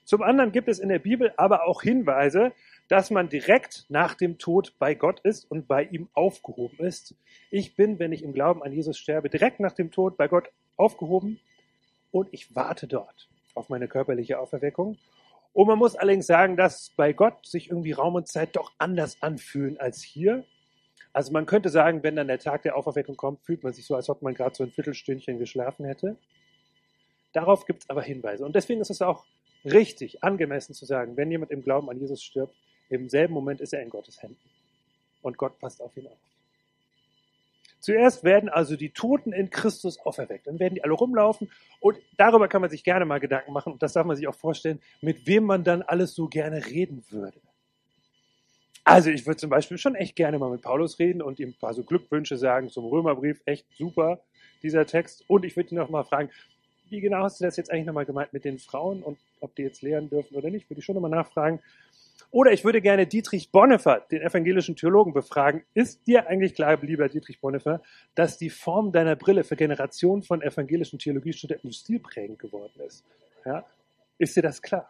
Zum 0.09 0.23
anderen 0.23 0.51
gibt 0.51 0.67
es 0.67 0.79
in 0.79 0.89
der 0.89 0.97
Bibel 0.97 1.31
aber 1.37 1.67
auch 1.67 1.83
Hinweise, 1.83 2.51
dass 2.87 3.11
man 3.11 3.29
direkt 3.29 3.85
nach 3.89 4.15
dem 4.15 4.39
Tod 4.39 4.73
bei 4.79 4.95
Gott 4.95 5.19
ist 5.19 5.45
und 5.51 5.67
bei 5.67 5.83
ihm 5.83 6.09
aufgehoben 6.13 6.79
ist. 6.79 7.13
Ich 7.51 7.75
bin, 7.75 7.99
wenn 7.99 8.11
ich 8.11 8.23
im 8.23 8.33
Glauben 8.33 8.63
an 8.63 8.71
Jesus 8.71 8.97
sterbe, 8.97 9.29
direkt 9.29 9.59
nach 9.59 9.73
dem 9.73 9.91
Tod 9.91 10.17
bei 10.17 10.27
Gott 10.27 10.49
aufgehoben 10.77 11.39
und 12.09 12.27
ich 12.31 12.55
warte 12.55 12.87
dort 12.87 13.29
auf 13.53 13.69
meine 13.69 13.87
körperliche 13.87 14.39
Auferweckung. 14.39 14.97
Und 15.53 15.67
man 15.67 15.77
muss 15.77 15.95
allerdings 15.95 16.25
sagen, 16.25 16.57
dass 16.57 16.89
bei 16.97 17.13
Gott 17.13 17.45
sich 17.45 17.69
irgendwie 17.69 17.91
Raum 17.91 18.15
und 18.15 18.27
Zeit 18.27 18.55
doch 18.55 18.71
anders 18.79 19.21
anfühlen 19.21 19.79
als 19.79 20.01
hier. 20.01 20.43
Also 21.13 21.31
man 21.31 21.45
könnte 21.45 21.69
sagen, 21.69 22.01
wenn 22.01 22.15
dann 22.15 22.29
der 22.29 22.39
Tag 22.39 22.63
der 22.63 22.75
Auferweckung 22.75 23.15
kommt, 23.15 23.43
fühlt 23.43 23.61
man 23.61 23.73
sich 23.73 23.85
so, 23.85 23.93
als 23.93 24.09
ob 24.09 24.23
man 24.23 24.33
gerade 24.33 24.55
so 24.55 24.63
ein 24.63 24.71
Viertelstündchen 24.71 25.37
geschlafen 25.37 25.85
hätte. 25.85 26.17
Darauf 27.31 27.67
gibt 27.67 27.83
es 27.83 27.89
aber 27.91 28.01
Hinweise. 28.01 28.43
Und 28.43 28.55
deswegen 28.55 28.81
ist 28.81 28.89
es 28.89 29.03
auch 29.03 29.23
richtig, 29.65 30.23
angemessen 30.23 30.73
zu 30.73 30.85
sagen, 30.85 31.17
wenn 31.17 31.31
jemand 31.31 31.51
im 31.51 31.61
Glauben 31.61 31.89
an 31.89 31.99
Jesus 31.99 32.23
stirbt, 32.23 32.55
im 32.89 33.09
selben 33.09 33.33
Moment 33.33 33.61
ist 33.61 33.73
er 33.73 33.81
in 33.81 33.89
Gottes 33.89 34.21
Händen. 34.21 34.39
Und 35.21 35.37
Gott 35.37 35.59
passt 35.59 35.81
auf 35.81 35.95
ihn 35.97 36.07
auf. 36.07 36.17
Zuerst 37.79 38.23
werden 38.23 38.49
also 38.49 38.75
die 38.75 38.89
Toten 38.89 39.31
in 39.31 39.49
Christus 39.49 39.99
auferweckt. 39.99 40.47
Dann 40.47 40.59
werden 40.59 40.75
die 40.75 40.83
alle 40.83 40.93
rumlaufen 40.93 41.49
und 41.79 41.97
darüber 42.17 42.47
kann 42.47 42.61
man 42.61 42.69
sich 42.69 42.83
gerne 42.83 43.05
mal 43.05 43.19
Gedanken 43.19 43.53
machen 43.53 43.71
und 43.71 43.81
das 43.81 43.93
darf 43.93 44.05
man 44.05 44.17
sich 44.17 44.27
auch 44.27 44.35
vorstellen, 44.35 44.81
mit 45.01 45.27
wem 45.27 45.45
man 45.45 45.63
dann 45.63 45.81
alles 45.81 46.13
so 46.13 46.27
gerne 46.27 46.65
reden 46.65 47.05
würde. 47.09 47.39
Also 48.83 49.11
ich 49.11 49.25
würde 49.27 49.37
zum 49.37 49.49
Beispiel 49.49 49.77
schon 49.77 49.95
echt 49.95 50.15
gerne 50.15 50.39
mal 50.39 50.49
mit 50.49 50.61
Paulus 50.61 50.99
reden 50.99 51.21
und 51.21 51.39
ihm 51.39 51.49
ein 51.49 51.59
paar 51.59 51.73
so 51.73 51.83
Glückwünsche 51.83 52.37
sagen 52.37 52.69
zum 52.69 52.85
Römerbrief. 52.85 53.41
Echt 53.45 53.65
super, 53.77 54.19
dieser 54.63 54.85
Text. 54.85 55.23
Und 55.27 55.45
ich 55.45 55.55
würde 55.55 55.69
ihn 55.69 55.77
noch 55.77 55.89
mal 55.89 56.03
fragen, 56.03 56.31
wie 56.91 57.01
genau 57.01 57.23
hast 57.23 57.39
du 57.39 57.45
das 57.45 57.57
jetzt 57.57 57.71
eigentlich 57.71 57.85
nochmal 57.85 58.05
gemeint 58.05 58.33
mit 58.33 58.45
den 58.45 58.59
Frauen 58.59 59.03
und 59.03 59.17
ob 59.39 59.55
die 59.55 59.63
jetzt 59.63 59.81
lehren 59.81 60.09
dürfen 60.09 60.35
oder 60.35 60.49
nicht? 60.49 60.69
Würde 60.69 60.79
ich 60.79 60.85
schon 60.85 60.95
nochmal 60.95 61.11
nachfragen. 61.11 61.59
Oder 62.31 62.51
ich 62.51 62.63
würde 62.63 62.81
gerne 62.81 63.07
Dietrich 63.07 63.51
Bonhoeffer, 63.51 64.05
den 64.11 64.21
evangelischen 64.21 64.75
Theologen, 64.75 65.13
befragen. 65.13 65.63
Ist 65.73 66.05
dir 66.05 66.27
eigentlich 66.27 66.53
klar, 66.53 66.77
lieber 66.81 67.09
Dietrich 67.09 67.41
Bonhoeffer, 67.41 67.81
dass 68.13 68.37
die 68.37 68.51
Form 68.51 68.91
deiner 68.91 69.15
Brille 69.15 69.43
für 69.43 69.55
Generationen 69.55 70.21
von 70.21 70.41
evangelischen 70.41 70.99
Theologiestudenten 70.99 71.71
stilprägend 71.71 72.37
geworden 72.37 72.79
ist? 72.85 73.03
Ja? 73.45 73.65
Ist 74.19 74.35
dir 74.35 74.43
das 74.43 74.61
klar? 74.61 74.89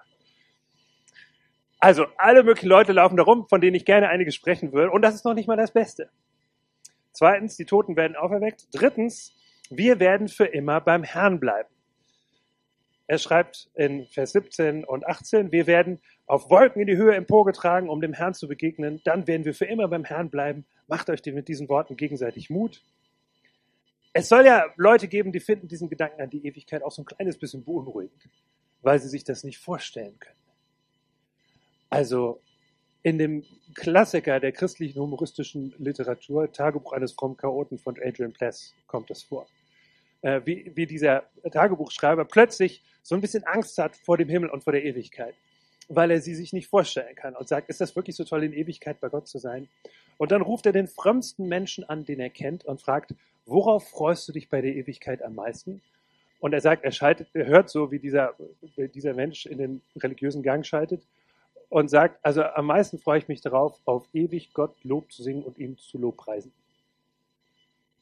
Also, 1.79 2.07
alle 2.17 2.43
möglichen 2.43 2.67
Leute 2.67 2.91
laufen 2.91 3.15
da 3.15 3.23
rum, 3.23 3.47
von 3.47 3.61
denen 3.61 3.75
ich 3.75 3.85
gerne 3.85 4.09
einige 4.09 4.33
sprechen 4.33 4.73
würde. 4.73 4.91
Und 4.91 5.01
das 5.01 5.15
ist 5.15 5.23
noch 5.23 5.33
nicht 5.33 5.47
mal 5.47 5.55
das 5.55 5.71
Beste. 5.71 6.09
Zweitens, 7.13 7.55
die 7.55 7.65
Toten 7.65 7.95
werden 7.95 8.17
auferweckt. 8.17 8.67
Drittens, 8.73 9.33
wir 9.69 10.01
werden 10.01 10.27
für 10.27 10.45
immer 10.45 10.81
beim 10.81 11.03
Herrn 11.03 11.39
bleiben. 11.39 11.69
Er 13.09 13.17
schreibt 13.17 13.71
in 13.73 14.05
Vers 14.05 14.33
17 14.33 14.83
und 14.83 15.03
18, 15.07 15.51
wir 15.51 15.65
werden 15.65 15.99
auf 16.27 16.51
Wolken 16.51 16.79
in 16.79 16.85
die 16.85 16.95
Höhe 16.95 17.15
emporgetragen, 17.15 17.89
um 17.89 18.01
dem 18.01 18.13
Herrn 18.13 18.35
zu 18.35 18.47
begegnen. 18.47 19.01
Dann 19.03 19.25
werden 19.25 19.45
wir 19.45 19.55
für 19.55 19.65
immer 19.65 19.87
beim 19.87 20.05
Herrn 20.05 20.29
bleiben. 20.29 20.67
Macht 20.85 21.09
euch 21.09 21.25
mit 21.25 21.47
diesen 21.47 21.67
Worten 21.69 21.97
gegenseitig 21.97 22.51
Mut. 22.51 22.83
Es 24.13 24.29
soll 24.29 24.45
ja 24.45 24.63
Leute 24.77 25.07
geben, 25.07 25.31
die 25.31 25.39
finden 25.39 25.67
diesen 25.67 25.89
Gedanken 25.89 26.21
an 26.21 26.29
die 26.29 26.45
Ewigkeit 26.45 26.83
auch 26.83 26.91
so 26.91 27.01
ein 27.01 27.05
kleines 27.05 27.39
bisschen 27.39 27.63
beunruhigend, 27.63 28.29
weil 28.83 28.99
sie 28.99 29.09
sich 29.09 29.23
das 29.23 29.43
nicht 29.43 29.57
vorstellen 29.57 30.19
können. 30.19 30.37
Also 31.89 32.43
in 33.01 33.17
dem 33.17 33.43
Klassiker 33.73 34.39
der 34.39 34.51
christlichen 34.51 35.01
humoristischen 35.01 35.73
Literatur, 35.79 36.51
Tagebuch 36.51 36.93
eines 36.93 37.13
frommen 37.13 37.37
Chaoten 37.37 37.79
von 37.79 37.97
Adrian 37.99 38.33
Pless, 38.33 38.75
kommt 38.85 39.09
das 39.09 39.23
vor. 39.23 39.47
Äh, 40.21 40.41
wie, 40.45 40.71
wie 40.75 40.85
dieser 40.85 41.23
Tagebuchschreiber 41.49 42.25
plötzlich 42.25 42.83
so 43.03 43.15
ein 43.15 43.21
bisschen 43.21 43.45
Angst 43.45 43.77
hat 43.77 43.95
vor 43.95 44.17
dem 44.17 44.27
Himmel 44.27 44.49
und 44.49 44.63
vor 44.63 44.73
der 44.73 44.83
Ewigkeit, 44.83 45.33
weil 45.87 46.11
er 46.11 46.21
sie 46.21 46.35
sich 46.35 46.51
nicht 46.51 46.67
vorstellen 46.67 47.15
kann 47.15 47.35
und 47.35 47.47
sagt, 47.47 47.69
ist 47.69 47.79
das 47.79 47.95
wirklich 47.95 48.15
so 48.17 48.25
toll, 48.25 48.43
in 48.43 48.53
Ewigkeit 48.53 48.99
bei 48.99 49.07
Gott 49.07 49.27
zu 49.27 49.37
sein? 49.37 49.69
Und 50.17 50.31
dann 50.31 50.41
ruft 50.41 50.65
er 50.65 50.73
den 50.73 50.87
frömmsten 50.87 51.47
Menschen 51.47 51.85
an, 51.85 52.03
den 52.03 52.19
er 52.19 52.29
kennt 52.29 52.65
und 52.65 52.81
fragt, 52.81 53.15
worauf 53.45 53.89
freust 53.89 54.27
du 54.27 54.33
dich 54.33 54.49
bei 54.49 54.61
der 54.61 54.75
Ewigkeit 54.75 55.23
am 55.23 55.35
meisten? 55.35 55.81
Und 56.41 56.53
er 56.53 56.61
sagt, 56.61 56.83
er, 56.83 56.91
schaltet, 56.91 57.29
er 57.33 57.45
hört 57.45 57.69
so, 57.69 57.91
wie 57.91 57.99
dieser, 57.99 58.35
dieser 58.75 59.13
Mensch 59.13 59.45
in 59.45 59.57
den 59.57 59.81
religiösen 59.95 60.43
Gang 60.43 60.65
schaltet 60.65 61.07
und 61.69 61.89
sagt, 61.89 62.23
also 62.25 62.43
am 62.43 62.65
meisten 62.65 62.99
freue 62.99 63.19
ich 63.19 63.27
mich 63.29 63.41
darauf, 63.41 63.79
auf 63.85 64.07
ewig 64.13 64.53
Gott 64.53 64.75
Lob 64.83 65.11
zu 65.11 65.23
singen 65.23 65.43
und 65.43 65.57
ihm 65.57 65.77
zu 65.77 65.97
Lobpreisen. 65.97 66.51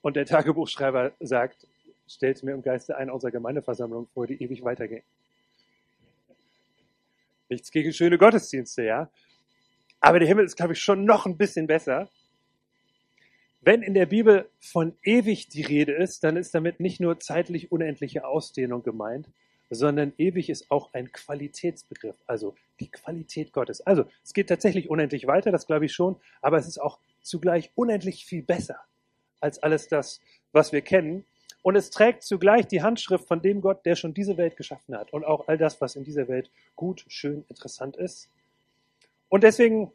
Und 0.02 0.16
der 0.16 0.26
Tagebuchschreiber 0.26 1.12
sagt, 1.20 1.68
stellt 2.08 2.42
mir 2.44 2.54
im 2.54 2.62
Geiste 2.62 2.98
eine 2.98 3.14
unserer 3.14 3.32
Gemeindeversammlung 3.32 4.08
vor, 4.08 4.28
die 4.28 4.42
ewig 4.42 4.64
weitergehen. 4.64 5.04
Nichts 7.50 7.72
gegen 7.72 7.94
schöne 7.94 8.18
Gottesdienste, 8.18 8.84
ja. 8.84 9.10
Aber 10.00 10.20
der 10.20 10.28
Himmel 10.28 10.46
ist, 10.46 10.56
glaube 10.56 10.74
ich, 10.74 10.80
schon 10.80 11.06
noch 11.06 11.26
ein 11.26 11.38
bisschen 11.38 11.68
besser. 11.68 12.10
Wenn 13.62 13.82
in 13.82 13.94
der 13.94 14.06
Bibel 14.06 14.50
von 14.60 14.96
ewig 15.04 15.50
die 15.50 15.64
Rede 15.64 15.94
ist, 15.94 16.24
dann 16.24 16.38
ist 16.38 16.54
damit 16.54 16.80
nicht 16.80 17.00
nur 17.00 17.20
zeitlich 17.20 17.72
unendliche 17.72 18.26
Ausdehnung 18.26 18.84
gemeint, 18.84 19.28
sondern 19.70 20.14
ewig 20.18 20.50
ist 20.50 20.72
auch 20.72 20.94
ein 20.94 21.12
Qualitätsbegriff, 21.12 22.16
also 22.26 22.56
die 22.80 22.90
Qualität 22.90 23.52
Gottes. 23.52 23.82
Also 23.82 24.06
es 24.24 24.34
geht 24.34 24.48
tatsächlich 24.48 24.90
unendlich 24.90 25.28
weiter, 25.28 25.52
das 25.52 25.68
glaube 25.68 25.86
ich 25.86 25.94
schon, 25.94 26.16
aber 26.42 26.58
es 26.58 26.68
ist 26.68 26.78
auch 26.78 27.00
zugleich 27.22 27.72
unendlich 27.76 28.26
viel 28.26 28.44
besser 28.44 28.80
als 29.42 29.62
alles 29.62 29.88
das, 29.88 30.22
was 30.52 30.72
wir 30.72 30.82
kennen. 30.82 31.26
Und 31.68 31.76
es 31.76 31.90
trägt 31.90 32.24
zugleich 32.24 32.66
die 32.68 32.82
Handschrift 32.82 33.28
von 33.28 33.42
dem 33.42 33.60
Gott, 33.60 33.86
der 33.86 33.98
schon 33.98 34.14
diese 34.14 34.38
Welt 34.38 34.56
geschaffen 34.56 34.98
hat 34.98 35.12
und 35.12 35.26
auch 35.26 35.50
all 35.50 35.58
das, 35.58 35.82
was 35.82 35.98
in 35.98 36.06
dieser 36.06 36.30
Welt 36.30 36.50
gut, 36.78 37.04
schön, 37.10 37.44
interessant 37.50 37.98
ist. 37.98 38.30
Und 39.28 39.44
deswegen 39.44 39.92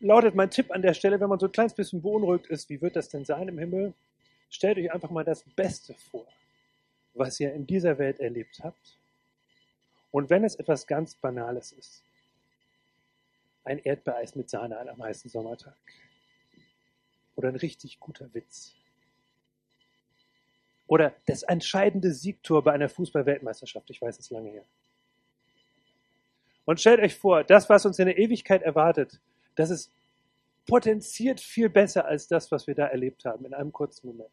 lautet 0.00 0.34
mein 0.34 0.50
Tipp 0.50 0.70
an 0.70 0.82
der 0.82 0.92
Stelle, 0.92 1.18
wenn 1.18 1.30
man 1.30 1.38
so 1.38 1.46
ein 1.46 1.52
kleines 1.52 1.72
bisschen 1.72 2.02
beunruhigt 2.02 2.48
ist, 2.48 2.68
wie 2.68 2.82
wird 2.82 2.94
das 2.94 3.08
denn 3.08 3.24
sein 3.24 3.48
im 3.48 3.58
Himmel? 3.58 3.94
Stellt 4.50 4.76
euch 4.76 4.92
einfach 4.92 5.08
mal 5.08 5.24
das 5.24 5.44
Beste 5.44 5.94
vor, 5.94 6.26
was 7.14 7.40
ihr 7.40 7.54
in 7.54 7.66
dieser 7.66 7.96
Welt 7.96 8.20
erlebt 8.20 8.60
habt. 8.62 8.98
Und 10.10 10.28
wenn 10.28 10.44
es 10.44 10.56
etwas 10.56 10.86
ganz 10.86 11.14
Banales 11.14 11.72
ist, 11.72 12.04
ein 13.64 13.78
Erdbeereis 13.78 14.34
mit 14.34 14.50
Sahne 14.50 14.76
an 14.76 14.90
einem 14.90 15.02
heißen 15.02 15.30
Sommertag 15.30 15.78
oder 17.34 17.48
ein 17.48 17.56
richtig 17.56 17.98
guter 17.98 18.28
Witz 18.34 18.74
oder 20.86 21.14
das 21.26 21.42
entscheidende 21.42 22.12
Siegtor 22.12 22.62
bei 22.62 22.72
einer 22.72 22.88
Fußball-Weltmeisterschaft. 22.88 23.90
Ich 23.90 24.00
weiß, 24.00 24.18
es 24.18 24.30
lange 24.30 24.50
her. 24.50 24.64
Und 26.64 26.80
stellt 26.80 27.00
euch 27.00 27.14
vor, 27.14 27.44
das, 27.44 27.68
was 27.68 27.86
uns 27.86 27.98
in 27.98 28.06
der 28.06 28.18
Ewigkeit 28.18 28.62
erwartet, 28.62 29.20
Das 29.56 29.70
ist 29.70 29.90
potenziert 30.66 31.40
viel 31.40 31.68
besser 31.68 32.04
als 32.04 32.28
das, 32.28 32.50
was 32.52 32.66
wir 32.66 32.74
da 32.74 32.86
erlebt 32.86 33.24
haben 33.24 33.44
in 33.46 33.54
einem 33.54 33.72
kurzen 33.72 34.08
Moment. 34.08 34.30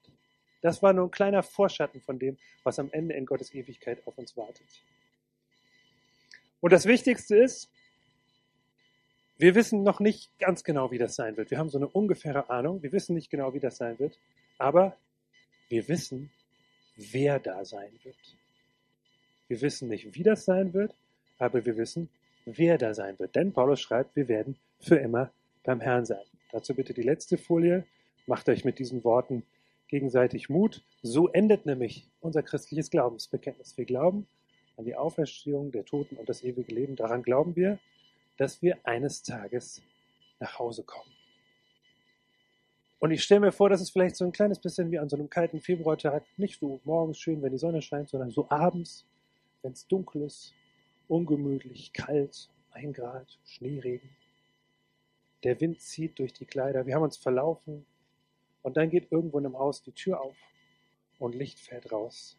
Das 0.62 0.82
war 0.82 0.94
nur 0.94 1.06
ein 1.06 1.12
kleiner 1.12 1.44
Vorschatten 1.44 2.02
von 2.02 2.20
dem, 2.20 2.38
was 2.64 2.80
am 2.80 2.90
Ende 2.92 3.16
in 3.16 3.26
Gottes 3.26 3.54
Ewigkeit 3.54 4.06
auf 4.06 4.18
uns 4.18 4.36
wartet. 4.36 4.66
Und 6.62 6.72
das 6.72 6.86
Wichtigste 6.86 7.36
ist, 7.36 7.70
wir 9.38 9.56
wissen 9.56 9.84
noch 9.84 10.00
nicht 10.00 10.38
ganz 10.40 10.64
genau, 10.64 10.92
wie 10.92 10.98
das 10.98 11.16
sein 11.16 11.36
wird. 11.38 11.52
Wir 11.52 11.58
haben 11.58 11.70
so 11.70 11.78
eine 11.78 11.88
ungefähre 11.88 12.50
Ahnung. 12.50 12.82
Wir 12.82 12.94
wissen 12.94 13.14
nicht 13.14 13.30
genau, 13.30 13.54
wie 13.54 13.60
das 13.60 13.78
sein 13.78 14.00
wird. 14.00 14.18
Aber 14.58 14.96
wir 15.68 15.88
wissen, 15.88 16.32
wer 16.96 17.40
da 17.40 17.66
sein 17.66 17.92
wird. 18.04 18.38
Wir 19.48 19.62
wissen 19.62 19.90
nicht, 19.90 20.16
wie 20.16 20.24
das 20.24 20.46
sein 20.46 20.74
wird, 20.74 20.96
aber 21.38 21.66
wir 21.66 21.78
wissen, 21.78 22.10
wer 22.46 22.78
da 22.78 22.94
sein 22.94 23.18
wird. 23.20 23.36
Denn 23.36 23.54
Paulus 23.54 23.82
schreibt, 23.82 24.16
wir 24.16 24.28
werden 24.28 24.58
für 24.80 24.96
immer 24.96 25.32
beim 25.64 25.82
Herrn 25.82 26.06
sein. 26.06 26.24
Dazu 26.52 26.76
bitte 26.76 26.94
die 26.94 27.04
letzte 27.04 27.38
Folie. 27.38 27.86
Macht 28.28 28.48
euch 28.50 28.64
mit 28.64 28.80
diesen 28.80 29.04
Worten 29.04 29.44
gegenseitig 29.88 30.50
Mut. 30.50 30.82
So 31.02 31.28
endet 31.30 31.66
nämlich 31.66 32.08
unser 32.22 32.42
christliches 32.42 32.90
Glaubensbekenntnis. 32.90 33.78
Wir 33.78 33.86
glauben 33.86 34.28
an 34.78 34.86
die 34.86 34.96
Auferstehung 34.96 35.72
der 35.72 35.86
Toten 35.86 36.16
und 36.16 36.30
das 36.30 36.44
ewige 36.44 36.74
Leben. 36.74 36.96
Daran 36.96 37.22
glauben 37.22 37.56
wir, 37.56 37.80
dass 38.38 38.62
wir 38.62 38.78
eines 38.84 39.24
Tages 39.24 39.82
nach 40.40 40.58
Hause 40.60 40.84
kommen. 40.84 41.12
Und 43.04 43.12
ich 43.12 43.22
stelle 43.22 43.42
mir 43.42 43.52
vor, 43.52 43.68
dass 43.68 43.82
es 43.82 43.90
vielleicht 43.90 44.16
so 44.16 44.24
ein 44.24 44.32
kleines 44.32 44.60
bisschen 44.60 44.90
wie 44.90 44.98
an 44.98 45.10
so 45.10 45.18
einem 45.18 45.30
kalten 45.30 45.60
Februartag, 45.60 46.24
nicht 46.38 46.58
so 46.58 46.80
morgens 46.86 47.20
schön, 47.20 47.42
wenn 47.42 47.52
die 47.52 47.58
Sonne 47.58 47.82
scheint, 47.82 48.08
sondern 48.08 48.32
so 48.32 48.50
abends, 48.50 49.06
wenn 49.62 49.74
es 49.74 49.86
dunkel 49.86 50.22
ist, 50.22 50.54
ungemütlich, 51.10 51.92
kalt, 51.92 52.50
ein 52.72 52.94
Grad, 52.94 53.28
Schneeregen. 53.44 54.10
Der 55.44 55.60
Wind 55.60 55.82
zieht 55.82 56.18
durch 56.18 56.32
die 56.32 56.46
Kleider, 56.46 56.86
wir 56.86 56.96
haben 56.96 57.04
uns 57.04 57.18
verlaufen 57.18 57.86
und 58.62 58.78
dann 58.78 58.90
geht 58.90 59.12
irgendwo 59.12 59.38
in 59.38 59.48
einem 59.48 59.60
Haus 59.60 59.84
die 59.84 59.92
Tür 59.92 60.22
auf 60.22 60.38
und 61.20 61.36
Licht 61.36 61.60
fällt 61.60 61.92
raus. 61.92 62.38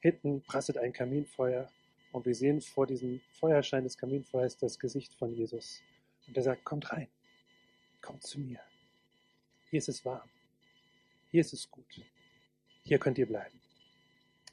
Hinten 0.00 0.42
prasselt 0.42 0.76
ein 0.76 0.92
Kaminfeuer 0.92 1.70
und 2.12 2.26
wir 2.26 2.34
sehen 2.34 2.60
vor 2.60 2.86
diesem 2.86 3.22
Feuerschein 3.30 3.84
des 3.84 3.96
Kaminfeuers 3.96 4.58
das 4.58 4.78
Gesicht 4.78 5.14
von 5.14 5.32
Jesus. 5.32 5.80
Und 6.26 6.36
er 6.36 6.42
sagt, 6.42 6.66
kommt 6.66 6.92
rein, 6.92 7.08
kommt 8.02 8.22
zu 8.24 8.40
mir. 8.40 8.60
Hier 9.70 9.78
ist 9.78 9.88
es 9.88 10.04
warm. 10.04 10.28
Hier 11.30 11.40
ist 11.40 11.52
es 11.52 11.70
gut. 11.70 11.84
Hier 12.84 12.98
könnt 12.98 13.18
ihr 13.18 13.26
bleiben. 13.26 13.60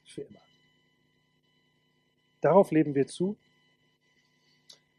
Für 0.04 0.22
immer. 0.22 0.42
Darauf 2.40 2.70
leben 2.70 2.94
wir 2.94 3.06
zu. 3.06 3.36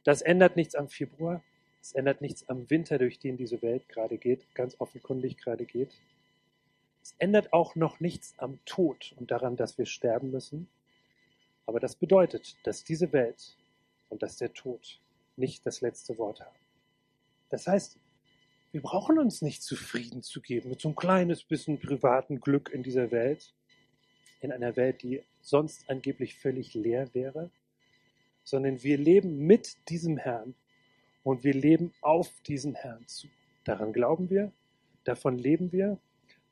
Das 0.04 0.22
ändert 0.22 0.56
nichts 0.56 0.76
am 0.76 0.90
Februar. 0.90 1.44
Es 1.82 1.94
ändert 1.94 2.22
nichts 2.22 2.50
am 2.50 2.70
Winter, 2.70 2.98
durch 2.98 3.20
den 3.20 3.38
diese 3.38 3.62
Welt 3.62 3.88
gerade 3.88 4.18
geht, 4.18 4.54
ganz 4.56 4.76
offenkundig 4.80 5.38
gerade 5.38 5.66
geht. 5.66 5.94
Es 7.04 7.16
ändert 7.20 7.54
auch 7.54 7.76
noch 7.76 8.00
nichts 8.02 8.34
am 8.38 8.60
Tod 8.66 9.14
und 9.18 9.32
daran, 9.32 9.56
dass 9.56 9.78
wir 9.78 9.86
sterben 9.86 10.32
müssen. 10.32 10.68
Aber 11.66 11.80
das 11.80 11.96
bedeutet, 11.96 12.58
dass 12.64 12.84
diese 12.84 13.14
Welt 13.14 13.56
und 14.10 14.24
dass 14.24 14.38
der 14.38 14.54
Tod 14.54 15.00
nicht 15.38 15.66
das 15.66 15.82
letzte 15.82 16.18
Wort 16.18 16.42
haben. 16.42 16.60
Das 17.50 17.68
heißt, 17.68 17.98
wir 18.72 18.82
brauchen 18.82 19.18
uns 19.18 19.42
nicht 19.42 19.64
zufrieden 19.64 20.22
zu 20.24 20.42
geben 20.42 20.70
mit 20.70 20.82
so 20.82 20.90
ein 20.90 20.96
kleines 20.96 21.44
bisschen 21.44 21.80
privaten 21.80 22.40
Glück 22.40 22.70
in 22.70 22.84
dieser 22.84 23.12
Welt, 23.12 23.54
in 24.42 24.52
einer 24.52 24.76
Welt, 24.76 25.02
die 25.04 25.24
sonst 25.42 25.90
angeblich 25.90 26.36
völlig 26.36 26.74
leer 26.74 27.14
wäre, 27.14 27.50
sondern 28.44 28.84
wir 28.84 28.98
leben 28.98 29.40
mit 29.40 29.78
diesem 29.90 30.18
Herrn 30.18 30.56
und 31.24 31.44
wir 31.44 31.54
leben 31.54 31.94
auf 32.02 32.30
diesen 32.48 32.76
Herrn 32.76 33.08
zu. 33.08 33.28
Daran 33.64 33.94
glauben 33.94 34.30
wir, 34.30 34.52
davon 35.04 35.38
leben 35.38 35.72
wir, 35.72 35.98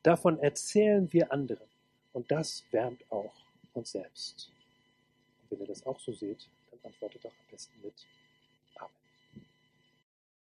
davon 0.02 0.38
erzählen 0.38 1.12
wir 1.12 1.32
anderen 1.32 1.68
und 2.12 2.30
das 2.30 2.64
wärmt 2.70 3.10
auch 3.10 3.34
uns 3.72 3.92
selbst. 3.92 4.50
Und 5.42 5.50
wenn 5.50 5.60
ihr 5.60 5.66
das 5.66 5.84
auch 5.86 6.00
so 6.00 6.12
seht, 6.12 6.48
dann 6.70 6.80
antwortet 6.82 7.24
doch 7.24 7.30
am 7.32 7.50
besten 7.50 7.80
mit. 7.82 7.94